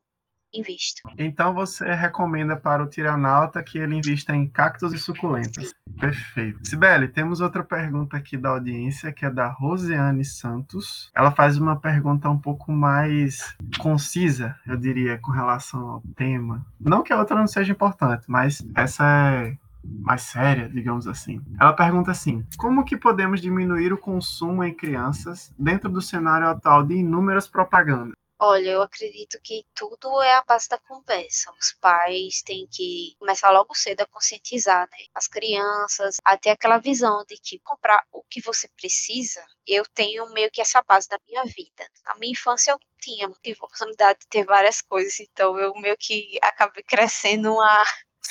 invisto. 0.58 1.02
Então 1.18 1.54
você 1.54 1.92
recomenda 1.94 2.56
para 2.56 2.82
o 2.82 2.86
tiranauta 2.86 3.62
que 3.62 3.78
ele 3.78 3.96
invista 3.96 4.34
em 4.34 4.46
cactos 4.46 4.92
e 4.92 4.98
suculentas. 4.98 5.74
Perfeito. 5.98 6.66
Sibeli, 6.66 7.08
temos 7.08 7.40
outra 7.40 7.64
pergunta 7.64 8.16
aqui 8.16 8.36
da 8.36 8.50
audiência, 8.50 9.12
que 9.12 9.24
é 9.24 9.30
da 9.30 9.48
Rosiane 9.48 10.24
Santos. 10.24 11.10
Ela 11.14 11.30
faz 11.30 11.56
uma 11.56 11.76
pergunta 11.78 12.28
um 12.28 12.38
pouco 12.38 12.70
mais 12.70 13.56
concisa, 13.78 14.56
eu 14.66 14.76
diria, 14.76 15.18
com 15.18 15.30
relação 15.30 15.88
ao 15.88 16.02
tema. 16.16 16.66
Não 16.78 17.02
que 17.02 17.12
a 17.12 17.18
outra 17.18 17.36
não 17.36 17.46
seja 17.46 17.72
importante, 17.72 18.24
mas 18.28 18.64
essa 18.74 19.04
é 19.04 19.56
mais 19.84 20.22
séria, 20.22 20.68
digamos 20.68 21.06
assim. 21.06 21.40
Ela 21.60 21.72
pergunta 21.72 22.10
assim: 22.10 22.44
como 22.56 22.84
que 22.84 22.96
podemos 22.96 23.40
diminuir 23.40 23.92
o 23.92 23.98
consumo 23.98 24.64
em 24.64 24.74
crianças 24.74 25.52
dentro 25.58 25.88
do 25.88 26.02
cenário 26.02 26.48
atual 26.48 26.82
de 26.84 26.94
inúmeras 26.94 27.46
propagandas? 27.46 28.14
Olha, 28.38 28.70
eu 28.70 28.82
acredito 28.82 29.38
que 29.42 29.64
tudo 29.74 30.20
é 30.22 30.34
a 30.34 30.42
base 30.44 30.68
da 30.68 30.78
conversa. 30.78 31.50
Os 31.58 31.72
pais 31.80 32.42
têm 32.42 32.66
que 32.70 33.14
começar 33.18 33.50
logo 33.50 33.74
cedo 33.74 34.02
a 34.02 34.06
conscientizar, 34.06 34.86
né? 34.90 34.98
As 35.14 35.26
crianças, 35.26 36.16
até 36.24 36.50
aquela 36.50 36.76
visão 36.78 37.24
de 37.26 37.36
que 37.38 37.58
comprar 37.60 38.04
o 38.12 38.22
que 38.24 38.42
você 38.42 38.68
precisa, 38.76 39.42
eu 39.66 39.84
tenho 39.94 40.30
meio 40.32 40.50
que 40.50 40.60
essa 40.60 40.82
base 40.82 41.08
da 41.08 41.18
minha 41.26 41.44
vida. 41.44 41.88
Na 42.04 42.14
minha 42.16 42.32
infância 42.32 42.72
eu 42.72 42.78
tinha, 43.00 43.26
a 43.26 43.30
oportunidade 43.52 44.20
de 44.20 44.26
ter 44.28 44.44
várias 44.44 44.82
coisas, 44.82 45.18
então 45.20 45.58
eu 45.58 45.72
meio 45.76 45.96
que 45.98 46.38
acabei 46.42 46.82
crescendo 46.86 47.52
uma 47.54 47.84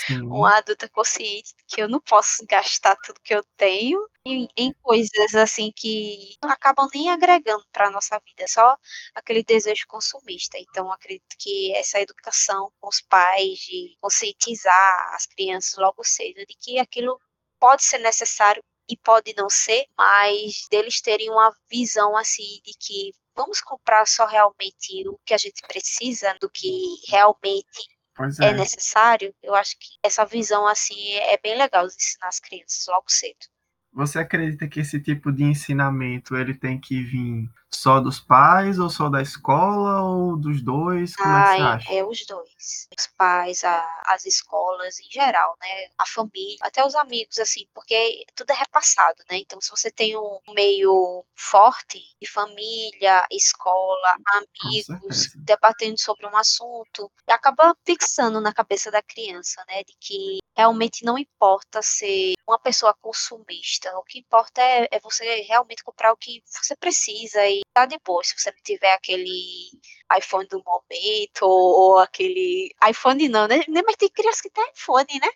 Sim. 0.08 0.22
uma 0.22 0.58
adulta 0.58 0.88
consciente 0.90 1.54
que 1.68 1.82
eu 1.82 1.90
não 1.90 2.00
posso 2.00 2.46
gastar 2.48 2.96
tudo 2.98 3.20
que 3.22 3.34
eu 3.34 3.44
tenho 3.58 4.00
em, 4.26 4.48
em 4.58 4.74
coisas 4.82 5.36
assim 5.36 5.72
que 5.76 6.36
não 6.44 6.50
acabam 6.52 6.88
nem 6.94 7.10
agregando 7.10 7.64
para 7.72 7.90
nossa 7.92 8.20
vida, 8.20 8.44
é 8.44 8.48
só 8.48 8.78
aquele 9.16 9.44
desejo 9.44 9.86
consumista. 9.88 10.58
Então, 10.60 10.92
acredito 10.92 11.36
que 11.40 11.74
essa 11.76 12.00
educação 12.00 12.72
com 12.80 12.88
os 12.90 13.02
pais, 13.02 13.60
de 13.60 13.96
conscientizar 14.02 15.14
as 15.16 15.26
crianças 15.26 15.76
logo 15.78 16.04
cedo 16.04 16.38
de 16.46 16.56
que 16.60 16.80
aquilo 16.80 17.20
pode 17.60 17.84
ser 17.84 18.00
necessário 18.00 18.64
e 18.90 18.98
pode 18.98 19.34
não 19.36 19.50
ser, 19.50 19.86
mas 19.98 20.68
deles 20.70 21.02
terem 21.02 21.30
uma 21.30 21.56
visão 21.70 22.16
assim 22.16 22.60
de 22.64 22.74
que 22.80 23.12
vamos 23.36 23.60
comprar 23.62 24.08
só 24.08 24.26
realmente 24.26 25.08
o 25.08 25.20
que 25.26 25.34
a 25.34 25.38
gente 25.38 25.62
precisa, 25.68 26.36
do 26.40 26.50
que 26.50 26.70
realmente 27.08 27.95
é. 28.40 28.46
é. 28.46 28.54
necessário, 28.54 29.34
eu 29.44 29.54
acho 29.56 29.78
que 29.80 29.88
essa 30.04 30.26
visão 30.26 30.66
assim 30.68 31.14
é 31.14 31.38
bem 31.38 31.58
legal 31.58 31.88
de 31.88 31.94
ensinar 31.94 32.28
as 32.28 32.40
crianças 32.40 32.86
logo 32.88 33.06
cedo. 33.08 33.46
Você 33.94 34.20
acredita 34.20 34.68
que 34.68 34.82
esse 34.82 35.00
tipo 35.00 35.32
de 35.32 35.44
ensinamento 35.44 36.36
ele 36.36 36.54
tem 36.54 36.80
que 36.80 37.02
vir 37.02 37.50
só 37.76 38.00
dos 38.00 38.20
pais 38.20 38.80
ou 38.80 38.90
só 38.90 39.10
da 39.10 39.22
escola 39.22 40.02
ou 40.02 40.38
dos 40.38 40.62
dois? 40.62 41.16
Como 41.16 41.30
ah, 41.30 41.58
é, 41.58 41.62
acha? 41.62 41.94
é 41.94 42.04
os 42.04 42.26
dois. 42.26 42.88
Os 42.98 43.08
pais, 43.18 43.64
a, 43.64 44.02
as 44.08 44.26
escolas 44.26 45.00
em 45.00 45.10
geral, 45.12 45.56
né? 45.62 45.90
A 45.98 46.06
família, 46.06 46.58
até 46.62 46.86
os 46.86 46.96
amigos, 46.96 47.38
assim, 47.40 47.68
porque 47.74 48.26
tudo 48.36 48.52
é 48.52 48.56
repassado, 48.56 49.24
né? 49.30 49.38
Então, 49.38 49.60
se 49.62 49.70
você 49.70 49.92
tem 49.92 50.18
um 50.18 50.40
meio 50.54 51.24
forte 51.36 52.02
de 52.22 52.30
família, 52.30 53.26
escola, 53.32 54.16
amigos, 54.28 55.32
debatendo 55.36 56.00
sobre 56.00 56.26
um 56.26 56.38
assunto, 56.38 57.12
acaba 57.28 57.76
fixando 57.86 58.40
na 58.42 58.54
cabeça 58.54 58.90
da 58.90 59.02
criança, 59.02 59.64
né? 59.68 59.84
De 59.84 59.96
que 60.00 60.40
realmente 60.56 61.04
não 61.04 61.18
importa 61.18 61.82
ser 61.82 62.34
uma 62.48 62.60
pessoa 62.60 62.94
consumista, 63.02 63.96
o 63.98 64.04
que 64.04 64.20
importa 64.20 64.62
é, 64.62 64.88
é 64.92 65.00
você 65.00 65.42
realmente 65.42 65.84
comprar 65.84 66.14
o 66.14 66.18
que 66.18 66.42
você 66.46 66.76
precisa 66.76 67.46
e 67.48 67.62
tá 67.74 67.86
de 67.86 67.98
boa. 68.06 68.24
Se 68.24 68.34
você 68.38 68.52
não 68.52 68.58
tiver 68.64 68.94
aquele 68.94 69.70
iPhone 70.18 70.48
do 70.48 70.64
momento, 70.64 71.44
ou, 71.44 72.00
aquele. 72.00 72.74
iPhone 72.88 73.28
não, 73.28 73.48
né? 73.48 73.64
Mas 73.68 73.96
tem 73.98 74.10
criança 74.10 74.42
que 74.42 74.50
tem 74.50 74.64
iPhone, 74.76 75.20
né? 75.22 75.30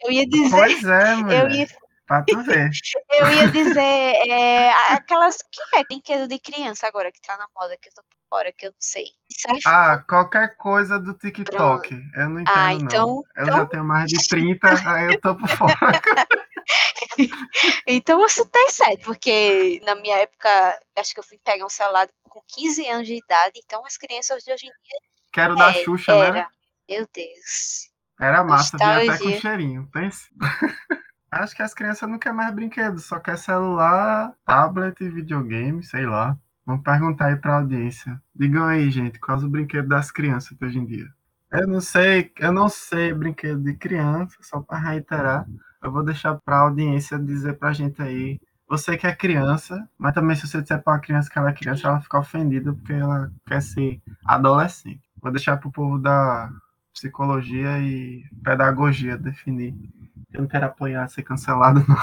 Eu 0.00 0.10
ia 0.10 0.26
dizer. 0.26 0.50
Pois 0.50 0.84
é, 0.84 1.14
mano. 1.14 1.32
Eu 1.32 1.50
ia, 1.50 1.66
Pra 2.06 2.22
tu 2.22 2.40
ver. 2.44 2.70
Eu 3.10 3.28
ia 3.28 3.48
dizer, 3.48 3.80
é, 3.80 4.72
aquelas. 4.92 5.38
que 5.38 5.76
é 5.76 5.84
brinquedo 5.84 6.28
de 6.28 6.38
criança 6.38 6.86
agora 6.86 7.10
que 7.10 7.20
tá 7.20 7.36
na 7.36 7.48
moda, 7.54 7.76
que 7.82 7.88
eu 7.88 7.94
tô 7.94 8.02
por 8.02 8.16
fora, 8.30 8.52
que 8.52 8.66
eu 8.66 8.70
não 8.70 8.76
sei. 8.78 9.06
Ah, 9.66 10.04
qualquer 10.08 10.56
coisa 10.56 11.00
do 11.00 11.14
TikTok. 11.14 11.88
Pronto. 11.88 12.04
Eu 12.14 12.28
não 12.28 12.40
entendo, 12.40 12.56
ah, 12.56 12.72
então, 12.72 13.06
não. 13.06 13.24
Eu 13.36 13.42
então... 13.42 13.58
já 13.58 13.66
tenho 13.66 13.84
mais 13.84 14.08
de 14.08 14.18
30, 14.28 14.68
aí 14.88 15.14
eu 15.14 15.20
tô 15.20 15.34
por 15.34 15.48
fora. 15.48 15.74
então 17.88 18.18
você 18.18 18.46
tá 18.46 18.68
certo, 18.70 19.04
porque 19.04 19.80
na 19.84 19.96
minha 19.96 20.18
época, 20.18 20.80
acho 20.96 21.12
que 21.12 21.18
eu 21.18 21.24
fui 21.24 21.40
pegar 21.44 21.66
um 21.66 21.68
celular 21.68 22.08
com 22.28 22.40
15 22.46 22.88
anos 22.88 23.08
de 23.08 23.16
idade, 23.16 23.60
então 23.64 23.84
as 23.84 23.96
crianças 23.96 24.44
de 24.44 24.52
hoje 24.52 24.66
em 24.66 24.70
dia. 24.70 25.00
Quero 25.32 25.54
é, 25.54 25.56
da 25.56 25.72
Xuxa, 25.72 26.12
né? 26.12 26.20
era. 26.20 26.32
né? 26.34 26.46
Meu 26.88 27.08
Deus. 27.12 27.90
Era 28.20 28.44
massa, 28.44 28.78
vinha 28.78 29.12
até 29.12 29.18
com 29.18 29.40
cheirinho, 29.40 29.90
pense. 29.92 30.28
Acho 31.36 31.54
que 31.54 31.62
as 31.62 31.74
crianças 31.74 32.08
não 32.08 32.18
querem 32.18 32.36
mais 32.36 32.54
brinquedos, 32.54 33.04
só 33.04 33.18
quer 33.18 33.36
celular, 33.36 34.32
tablet 34.44 34.98
e 35.02 35.10
videogame, 35.10 35.82
sei 35.84 36.06
lá. 36.06 36.36
Vamos 36.64 36.82
perguntar 36.82 37.26
aí 37.26 37.36
pra 37.36 37.56
audiência. 37.56 38.20
Digam 38.34 38.64
aí, 38.64 38.90
gente, 38.90 39.20
quais 39.20 39.42
os 39.42 39.50
brinquedos 39.50 39.88
das 39.88 40.10
crianças 40.10 40.56
hoje 40.60 40.78
em 40.78 40.86
dia? 40.86 41.06
Eu 41.52 41.68
não 41.68 41.80
sei, 41.80 42.32
eu 42.38 42.52
não 42.52 42.70
sei 42.70 43.12
brinquedo 43.12 43.62
de 43.62 43.74
criança, 43.74 44.34
só 44.40 44.60
para 44.60 44.78
reiterar. 44.78 45.46
Eu 45.82 45.92
vou 45.92 46.02
deixar 46.02 46.34
para 46.36 46.56
a 46.56 46.60
audiência 46.60 47.18
dizer 47.18 47.58
para 47.58 47.68
a 47.68 47.72
gente 47.72 48.00
aí. 48.00 48.40
Você 48.68 48.96
que 48.96 49.06
é 49.06 49.14
criança, 49.14 49.88
mas 49.96 50.14
também 50.14 50.34
se 50.34 50.48
você 50.48 50.60
disser 50.60 50.82
para 50.82 50.94
uma 50.94 51.00
criança 51.00 51.30
que 51.30 51.38
ela 51.38 51.50
é 51.50 51.52
criança, 51.52 51.86
ela 51.86 52.00
fica 52.00 52.18
ofendida 52.18 52.72
porque 52.72 52.94
ela 52.94 53.30
quer 53.46 53.60
ser 53.60 54.00
adolescente. 54.24 55.02
Vou 55.22 55.30
deixar 55.30 55.58
para 55.58 55.68
o 55.68 55.72
povo 55.72 55.98
da 55.98 56.50
psicologia 56.96 57.78
e 57.78 58.24
pedagogia 58.42 59.18
definir. 59.18 59.74
Eu 60.32 60.40
não 60.42 60.48
quero 60.48 60.64
apoiar 60.64 61.06
ser 61.08 61.22
cancelado, 61.22 61.84
não. 61.86 61.96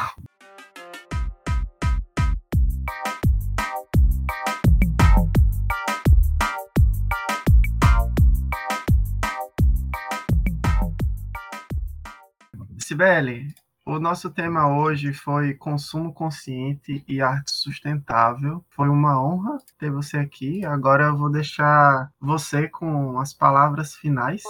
Sibeli, 12.78 13.56
o 13.86 13.98
nosso 13.98 14.30
tema 14.30 14.78
hoje 14.78 15.12
foi 15.12 15.56
consumo 15.56 16.14
consciente 16.14 17.04
e 17.08 17.20
arte 17.20 17.52
sustentável. 17.52 18.64
Foi 18.70 18.88
uma 18.88 19.22
honra 19.22 19.58
ter 19.80 19.90
você 19.90 20.18
aqui. 20.18 20.64
Agora 20.64 21.06
eu 21.06 21.18
vou 21.18 21.32
deixar 21.32 22.12
você 22.20 22.68
com 22.68 23.20
as 23.20 23.34
palavras 23.34 23.96
finais. 23.96 24.44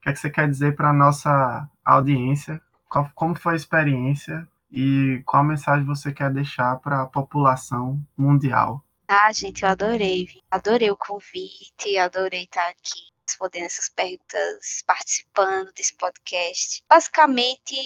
O 0.00 0.02
que, 0.02 0.08
é 0.08 0.12
que 0.14 0.18
você 0.18 0.30
quer 0.30 0.48
dizer 0.48 0.74
para 0.74 0.90
a 0.90 0.94
nossa 0.94 1.68
audiência? 1.84 2.58
Qual, 2.88 3.10
como 3.14 3.34
foi 3.34 3.52
a 3.52 3.56
experiência 3.56 4.48
e 4.72 5.22
qual 5.26 5.44
mensagem 5.44 5.84
você 5.84 6.10
quer 6.10 6.32
deixar 6.32 6.76
para 6.78 7.02
a 7.02 7.06
população 7.06 8.00
mundial? 8.16 8.82
Ah, 9.06 9.30
gente, 9.30 9.62
eu 9.62 9.68
adorei. 9.68 10.26
Adorei 10.50 10.90
o 10.90 10.96
convite, 10.96 11.98
adorei 11.98 12.44
estar 12.44 12.66
aqui 12.68 13.10
respondendo 13.28 13.64
essas 13.64 13.88
perguntas, 13.90 14.82
participando 14.86 15.72
desse 15.72 15.94
podcast. 15.96 16.82
Basicamente, 16.88 17.76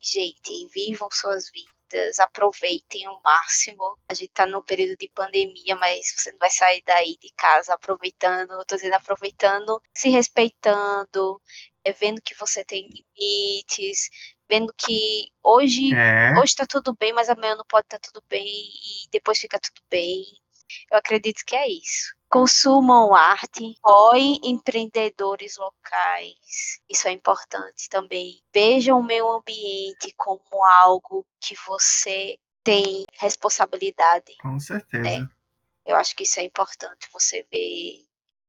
gente, 0.00 0.68
vivam 0.72 1.08
suas 1.10 1.50
vidas, 1.50 1.74
aproveitem 2.18 3.08
o 3.08 3.20
máximo. 3.22 3.98
A 4.08 4.14
gente 4.14 4.30
tá 4.32 4.46
no 4.46 4.62
período 4.62 4.96
de 4.96 5.08
pandemia, 5.14 5.76
mas 5.76 6.12
você 6.16 6.32
não 6.32 6.38
vai 6.38 6.50
sair 6.50 6.82
daí 6.86 7.16
de 7.20 7.32
casa 7.36 7.74
aproveitando, 7.74 8.64
tô 8.66 8.76
dizendo 8.76 8.94
aproveitando, 8.94 9.80
se 9.94 10.08
respeitando, 10.08 11.40
é, 11.84 11.92
vendo 11.92 12.20
que 12.22 12.34
você 12.34 12.64
tem 12.64 12.88
limites, 12.88 14.10
vendo 14.48 14.72
que 14.76 15.30
hoje, 15.42 15.94
é. 15.94 16.38
hoje 16.38 16.54
tá 16.54 16.66
tudo 16.66 16.94
bem, 16.98 17.12
mas 17.12 17.28
amanhã 17.28 17.56
não 17.56 17.64
pode 17.68 17.86
estar 17.86 17.98
tá 17.98 18.10
tudo 18.12 18.24
bem 18.28 18.46
e 18.46 19.08
depois 19.10 19.38
fica 19.38 19.58
tudo 19.58 19.80
bem. 19.90 20.24
Eu 20.90 20.98
acredito 20.98 21.44
que 21.44 21.56
é 21.56 21.68
isso. 21.68 22.14
Consumam 22.28 23.14
arte, 23.14 23.74
apoiem 23.82 24.38
empreendedores 24.44 25.56
locais. 25.56 26.80
Isso 26.88 27.08
é 27.08 27.12
importante 27.12 27.88
também. 27.88 28.42
Vejam 28.52 29.00
o 29.00 29.02
meio 29.02 29.28
ambiente 29.30 30.12
como 30.16 30.64
algo 30.64 31.26
que 31.40 31.54
você 31.66 32.38
tem 32.62 33.04
responsabilidade. 33.18 34.36
Com 34.42 34.60
certeza. 34.60 35.02
Né? 35.02 35.26
Eu 35.86 35.96
acho 35.96 36.14
que 36.14 36.24
isso 36.24 36.38
é 36.38 36.44
importante, 36.44 37.08
você 37.10 37.46
ver 37.50 38.04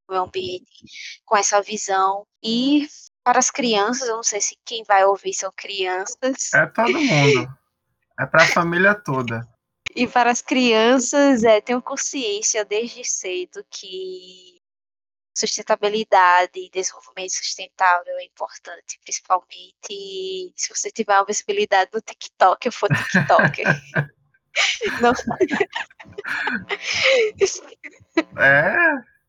o 0.07 0.11
meio 0.11 0.23
ambiente 0.23 0.83
com 1.23 1.37
essa 1.37 1.61
visão. 1.61 2.27
E 2.43 2.85
para 3.23 3.39
as 3.39 3.49
crianças, 3.49 4.09
eu 4.09 4.17
não 4.17 4.23
sei 4.23 4.41
se 4.41 4.57
quem 4.65 4.83
vai 4.83 5.05
ouvir 5.05 5.33
são 5.33 5.51
crianças. 5.55 6.53
É 6.53 6.65
todo 6.65 6.91
mundo. 6.91 7.59
É 8.19 8.25
para 8.25 8.43
a 8.43 8.47
família 8.47 8.93
toda. 8.93 9.47
E 9.95 10.07
para 10.07 10.29
as 10.31 10.41
crianças, 10.41 11.43
é, 11.43 11.59
tenham 11.61 11.81
consciência 11.81 12.63
desde 12.63 13.03
cedo 13.03 13.65
que 13.69 14.59
sustentabilidade 15.35 16.59
e 16.59 16.69
desenvolvimento 16.69 17.31
sustentável 17.31 18.13
é 18.17 18.25
importante, 18.25 18.99
principalmente 19.01 20.53
se 20.55 20.69
você 20.69 20.91
tiver 20.91 21.13
uma 21.13 21.25
visibilidade 21.25 21.91
no 21.93 22.01
TikTok, 22.01 22.65
eu 22.65 22.71
for 22.71 22.89
TikToker. 22.89 23.65
Não. 25.01 25.13
É. 28.43 29.19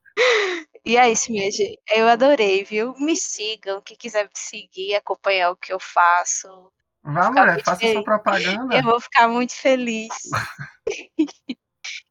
E 0.84 0.96
é 0.96 1.10
isso, 1.10 1.30
minha 1.30 1.50
gente. 1.50 1.78
Eu 1.88 2.08
adorei, 2.08 2.64
viu? 2.64 2.94
Me 2.98 3.16
sigam, 3.16 3.80
quem 3.80 3.96
quiser 3.96 4.24
me 4.24 4.30
seguir, 4.34 4.94
acompanhar 4.94 5.50
o 5.50 5.56
que 5.56 5.72
eu 5.72 5.78
faço. 5.78 6.72
Vá, 7.12 7.30
mulher, 7.30 7.62
faça 7.64 7.80
feliz. 7.80 7.94
sua 7.94 8.04
propaganda. 8.04 8.76
Eu 8.76 8.82
vou 8.82 9.00
ficar 9.00 9.28
muito 9.28 9.54
feliz. 9.54 10.08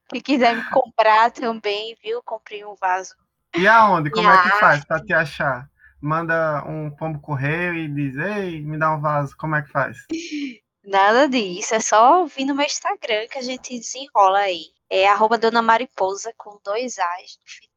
Quem 0.10 0.22
quiser 0.22 0.56
me 0.56 0.70
comprar 0.72 1.32
também, 1.32 1.96
viu? 2.04 2.22
Comprei 2.24 2.66
um 2.66 2.76
vaso. 2.76 3.16
E 3.56 3.68
aonde? 3.68 4.10
Como 4.10 4.30
é 4.30 4.44
que 4.44 4.50
faz 4.60 4.84
para 4.84 5.04
te 5.04 5.14
achar? 5.14 5.70
Manda 6.02 6.64
um 6.66 6.90
pombo 6.90 7.20
correio 7.20 7.76
e 7.76 7.88
diz, 7.88 8.16
ei, 8.16 8.62
me 8.62 8.78
dá 8.78 8.94
um 8.94 9.02
vaso. 9.02 9.36
Como 9.38 9.56
é 9.56 9.62
que 9.62 9.70
faz? 9.70 9.98
Nada 10.84 11.28
disso, 11.28 11.76
é 11.76 11.80
só 11.80 12.26
vir 12.26 12.46
no 12.46 12.56
meu 12.56 12.66
Instagram 12.66 13.28
que 13.30 13.38
a 13.38 13.42
gente 13.44 13.78
desenrola 13.78 14.40
aí. 14.40 14.66
É 14.90 15.08
arroba 15.08 15.38
Dona 15.38 15.62
Mariposa 15.62 16.34
com 16.36 16.60
dois 16.66 16.98
A's 16.98 17.38
no 17.40 17.48
final. 17.48 17.70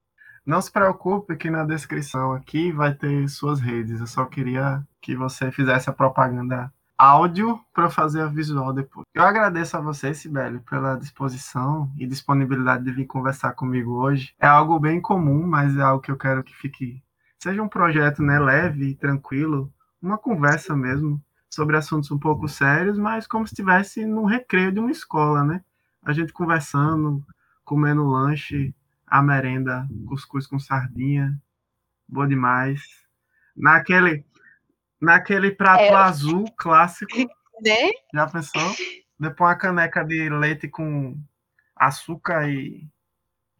Não 0.46 0.62
se 0.62 0.72
preocupe 0.72 1.36
que 1.36 1.50
na 1.50 1.64
descrição 1.64 2.32
aqui 2.32 2.72
vai 2.72 2.94
ter 2.94 3.28
suas 3.28 3.60
redes. 3.60 4.00
Eu 4.00 4.06
só 4.06 4.24
queria 4.24 4.82
que 5.00 5.14
você 5.14 5.52
fizesse 5.52 5.90
a 5.90 5.92
propaganda 5.92 6.72
áudio 7.02 7.58
para 7.74 7.90
fazer 7.90 8.20
a 8.20 8.28
visual 8.28 8.72
depois. 8.72 9.04
Eu 9.12 9.24
agradeço 9.24 9.76
a 9.76 9.80
você, 9.80 10.14
Sibeli, 10.14 10.60
pela 10.60 10.94
disposição 10.94 11.90
e 11.98 12.06
disponibilidade 12.06 12.84
de 12.84 12.92
vir 12.92 13.06
conversar 13.06 13.54
comigo 13.54 13.94
hoje. 13.94 14.32
É 14.38 14.46
algo 14.46 14.78
bem 14.78 15.00
comum, 15.00 15.44
mas 15.44 15.76
é 15.76 15.82
algo 15.82 16.00
que 16.00 16.12
eu 16.12 16.16
quero 16.16 16.44
que 16.44 16.54
fique 16.54 17.02
seja 17.40 17.60
um 17.60 17.68
projeto, 17.68 18.22
né, 18.22 18.38
leve 18.38 18.90
e 18.90 18.94
tranquilo, 18.94 19.72
uma 20.00 20.16
conversa 20.16 20.76
mesmo 20.76 21.20
sobre 21.50 21.76
assuntos 21.76 22.08
um 22.12 22.18
pouco 22.18 22.46
sérios, 22.46 22.96
mas 22.96 23.26
como 23.26 23.48
se 23.48 23.52
estivesse 23.52 24.06
no 24.06 24.24
recreio 24.24 24.70
de 24.70 24.78
uma 24.78 24.92
escola, 24.92 25.42
né? 25.42 25.60
A 26.04 26.12
gente 26.12 26.32
conversando, 26.32 27.20
comendo 27.64 28.06
lanche, 28.06 28.72
a 29.04 29.20
merenda, 29.20 29.88
cuscuz 30.06 30.46
com 30.46 30.60
sardinha, 30.60 31.36
boa 32.08 32.28
demais. 32.28 32.80
Naquele 33.56 34.24
Naquele 35.02 35.50
prato 35.50 35.82
é. 35.82 35.92
azul 35.92 36.44
clássico. 36.56 37.12
Né? 37.64 37.90
Já 38.12 38.26
pensou? 38.26 38.74
Depois 39.20 39.50
uma 39.50 39.54
caneca 39.54 40.04
de 40.04 40.28
leite 40.28 40.66
com 40.66 41.16
açúcar 41.76 42.48
e. 42.48 42.88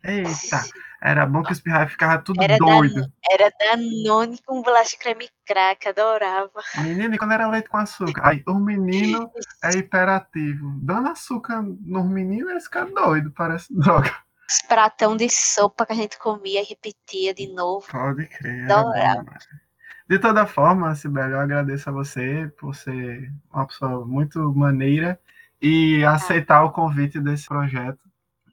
Eita! 0.03 0.61
Era 1.01 1.25
bom 1.25 1.43
que 1.45 1.53
os 1.53 1.61
pirrais 1.61 1.91
ficava 1.91 2.21
tudo 2.21 2.43
era 2.43 2.57
doido. 2.59 3.03
Dan, 3.03 3.13
era 3.31 3.53
Danone 3.61 4.39
com 4.45 4.61
bolacha 4.61 4.97
creme 4.99 5.29
crack, 5.47 5.89
adorava. 5.89 6.61
Menino, 6.79 7.15
e 7.15 7.19
quando 7.19 7.33
era 7.35 7.47
leite 7.47 7.69
com 7.69 7.77
açúcar? 7.77 8.27
Aí 8.27 8.43
o 8.49 8.55
menino 8.55 9.31
é 9.63 9.71
hiperativo. 9.77 10.81
Dando 10.83 11.11
açúcar 11.11 11.63
nos 11.63 12.07
meninos, 12.07 12.51
eles 12.51 12.65
ficam 12.65 12.93
doidos, 12.93 13.33
parece 13.37 13.73
droga. 13.73 14.13
Os 14.51 14.63
pratão 14.63 15.17
de 15.17 15.29
sopa 15.29 15.87
que 15.87 15.93
a 15.93 15.97
gente 15.97 16.19
comia 16.19 16.61
e 16.61 16.65
repetia 16.65 17.33
de 17.33 17.47
novo. 17.53 17.87
Pode 17.89 18.27
crer. 18.27 18.71
Adorava. 18.71 19.39
De 20.09 20.19
toda 20.19 20.47
forma, 20.47 20.95
Sibeli, 20.95 21.33
eu 21.33 21.41
agradeço 21.41 21.89
a 21.89 21.93
você 21.93 22.53
por 22.59 22.75
ser 22.75 23.33
uma 23.53 23.67
pessoa 23.67 24.05
muito 24.05 24.53
maneira 24.55 25.19
e 25.61 26.05
aceitar 26.05 26.65
o 26.65 26.73
convite 26.73 27.21
desse 27.21 27.47
projeto. 27.47 28.01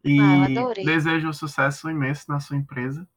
E 0.03 0.19
ah, 0.19 0.73
desejo 0.83 1.27
um 1.27 1.33
sucesso 1.33 1.89
imenso 1.89 2.25
na 2.29 2.39
sua 2.39 2.55
empresa 2.55 3.07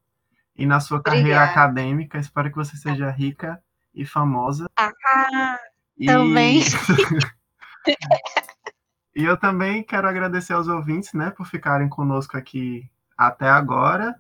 e 0.56 0.66
na 0.66 0.80
sua 0.80 0.98
Obrigada. 0.98 1.22
carreira 1.22 1.44
acadêmica. 1.44 2.18
Espero 2.18 2.50
que 2.50 2.56
você 2.56 2.76
seja 2.76 3.10
rica 3.10 3.62
e 3.94 4.04
famosa. 4.04 4.68
Ah, 4.76 5.58
e... 5.96 6.06
também. 6.06 6.62
e 9.14 9.24
eu 9.24 9.36
também 9.36 9.82
quero 9.82 10.08
agradecer 10.08 10.54
aos 10.54 10.68
ouvintes, 10.68 11.12
né, 11.12 11.30
por 11.30 11.46
ficarem 11.46 11.88
conosco 11.88 12.36
aqui 12.36 12.90
até 13.16 13.48
agora 13.48 14.18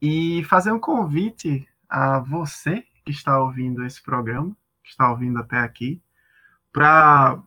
e 0.00 0.44
fazer 0.44 0.70
um 0.70 0.78
convite 0.78 1.66
a 1.88 2.20
você 2.20 2.84
que 3.08 3.12
está 3.12 3.38
ouvindo 3.38 3.86
esse 3.86 4.02
programa, 4.02 4.54
que 4.84 4.90
está 4.90 5.10
ouvindo 5.10 5.38
até 5.38 5.56
aqui, 5.56 6.02
para 6.70 7.42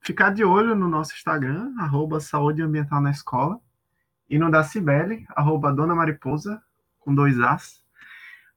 ficar 0.00 0.30
de 0.30 0.42
olho 0.42 0.74
no 0.74 0.88
nosso 0.88 1.14
Instagram, 1.14 1.72
arroba 1.78 2.18
Saúde 2.18 2.62
Ambiental 2.62 3.00
na 3.00 3.12
Escola, 3.12 3.60
e 4.28 4.40
no 4.40 4.50
da 4.50 4.64
Cibele, 4.64 5.24
arroba 5.28 5.72
Dona 5.72 5.94
Mariposa, 5.94 6.60
com 6.98 7.14
dois 7.14 7.38
As, 7.38 7.80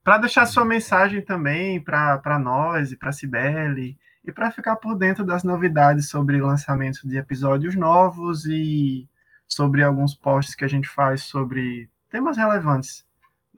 para 0.02 0.18
deixar 0.18 0.46
sua 0.46 0.64
mensagem 0.64 1.22
também 1.22 1.80
para 1.80 2.40
nós 2.40 2.90
e 2.90 2.96
para 2.96 3.10
a 3.10 3.12
Cibele, 3.12 3.96
e 4.24 4.32
para 4.32 4.50
ficar 4.50 4.74
por 4.76 4.96
dentro 4.96 5.24
das 5.24 5.44
novidades 5.44 6.08
sobre 6.08 6.40
lançamento 6.40 7.06
de 7.06 7.18
episódios 7.18 7.76
novos 7.76 8.46
e 8.46 9.08
sobre 9.46 9.84
alguns 9.84 10.12
posts 10.12 10.56
que 10.56 10.64
a 10.64 10.68
gente 10.68 10.88
faz 10.88 11.22
sobre 11.22 11.88
temas 12.10 12.36
relevantes 12.36 13.07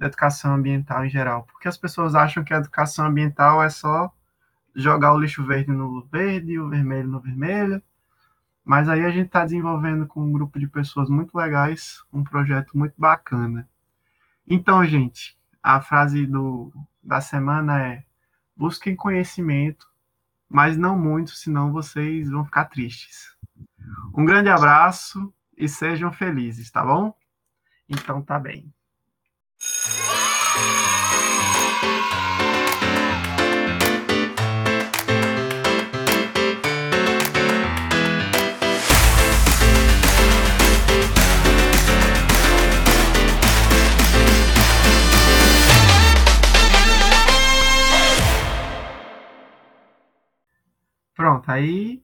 da 0.01 0.07
educação 0.07 0.55
ambiental 0.55 1.05
em 1.05 1.11
geral, 1.11 1.45
porque 1.45 1.69
as 1.69 1.77
pessoas 1.77 2.15
acham 2.15 2.43
que 2.43 2.55
a 2.55 2.57
educação 2.57 3.05
ambiental 3.05 3.63
é 3.63 3.69
só 3.69 4.11
jogar 4.75 5.13
o 5.13 5.21
lixo 5.21 5.45
verde 5.45 5.71
no 5.71 6.03
verde 6.07 6.53
e 6.53 6.59
o 6.59 6.71
vermelho 6.71 7.07
no 7.07 7.21
vermelho, 7.21 7.83
mas 8.65 8.89
aí 8.89 9.05
a 9.05 9.11
gente 9.11 9.27
está 9.27 9.45
desenvolvendo 9.45 10.07
com 10.07 10.23
um 10.23 10.33
grupo 10.33 10.59
de 10.59 10.67
pessoas 10.67 11.11
muito 11.11 11.37
legais 11.37 12.03
um 12.11 12.25
projeto 12.25 12.79
muito 12.79 12.95
bacana. 12.97 13.69
Então, 14.49 14.83
gente, 14.87 15.39
a 15.63 15.83
frase 15.83 16.27
do, 16.27 16.73
da 17.03 17.21
semana 17.21 17.87
é: 17.87 18.05
busquem 18.57 18.97
conhecimento, 18.97 19.87
mas 20.49 20.79
não 20.79 20.99
muito, 20.99 21.33
senão 21.33 21.73
vocês 21.73 22.31
vão 22.31 22.47
ficar 22.47 22.65
tristes. 22.67 23.37
Um 24.15 24.25
grande 24.25 24.49
abraço 24.49 25.31
e 25.59 25.69
sejam 25.69 26.11
felizes, 26.11 26.71
tá 26.71 26.83
bom? 26.83 27.15
Então 27.87 28.23
tá 28.23 28.39
bem. 28.39 28.73
Pronto, 51.21 51.51
aí 51.51 52.03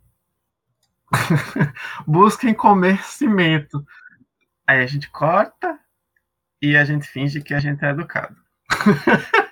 busquem 2.07 2.53
comer 2.53 3.03
cimento. 3.03 3.83
Aí 4.67 4.83
a 4.83 4.87
gente 4.87 5.09
corta 5.11 5.81
e 6.61 6.77
a 6.77 6.85
gente 6.85 7.07
finge 7.07 7.41
que 7.41 7.55
a 7.55 7.61
gente 7.61 7.85
é 7.85 7.91
educado. 7.91 8.37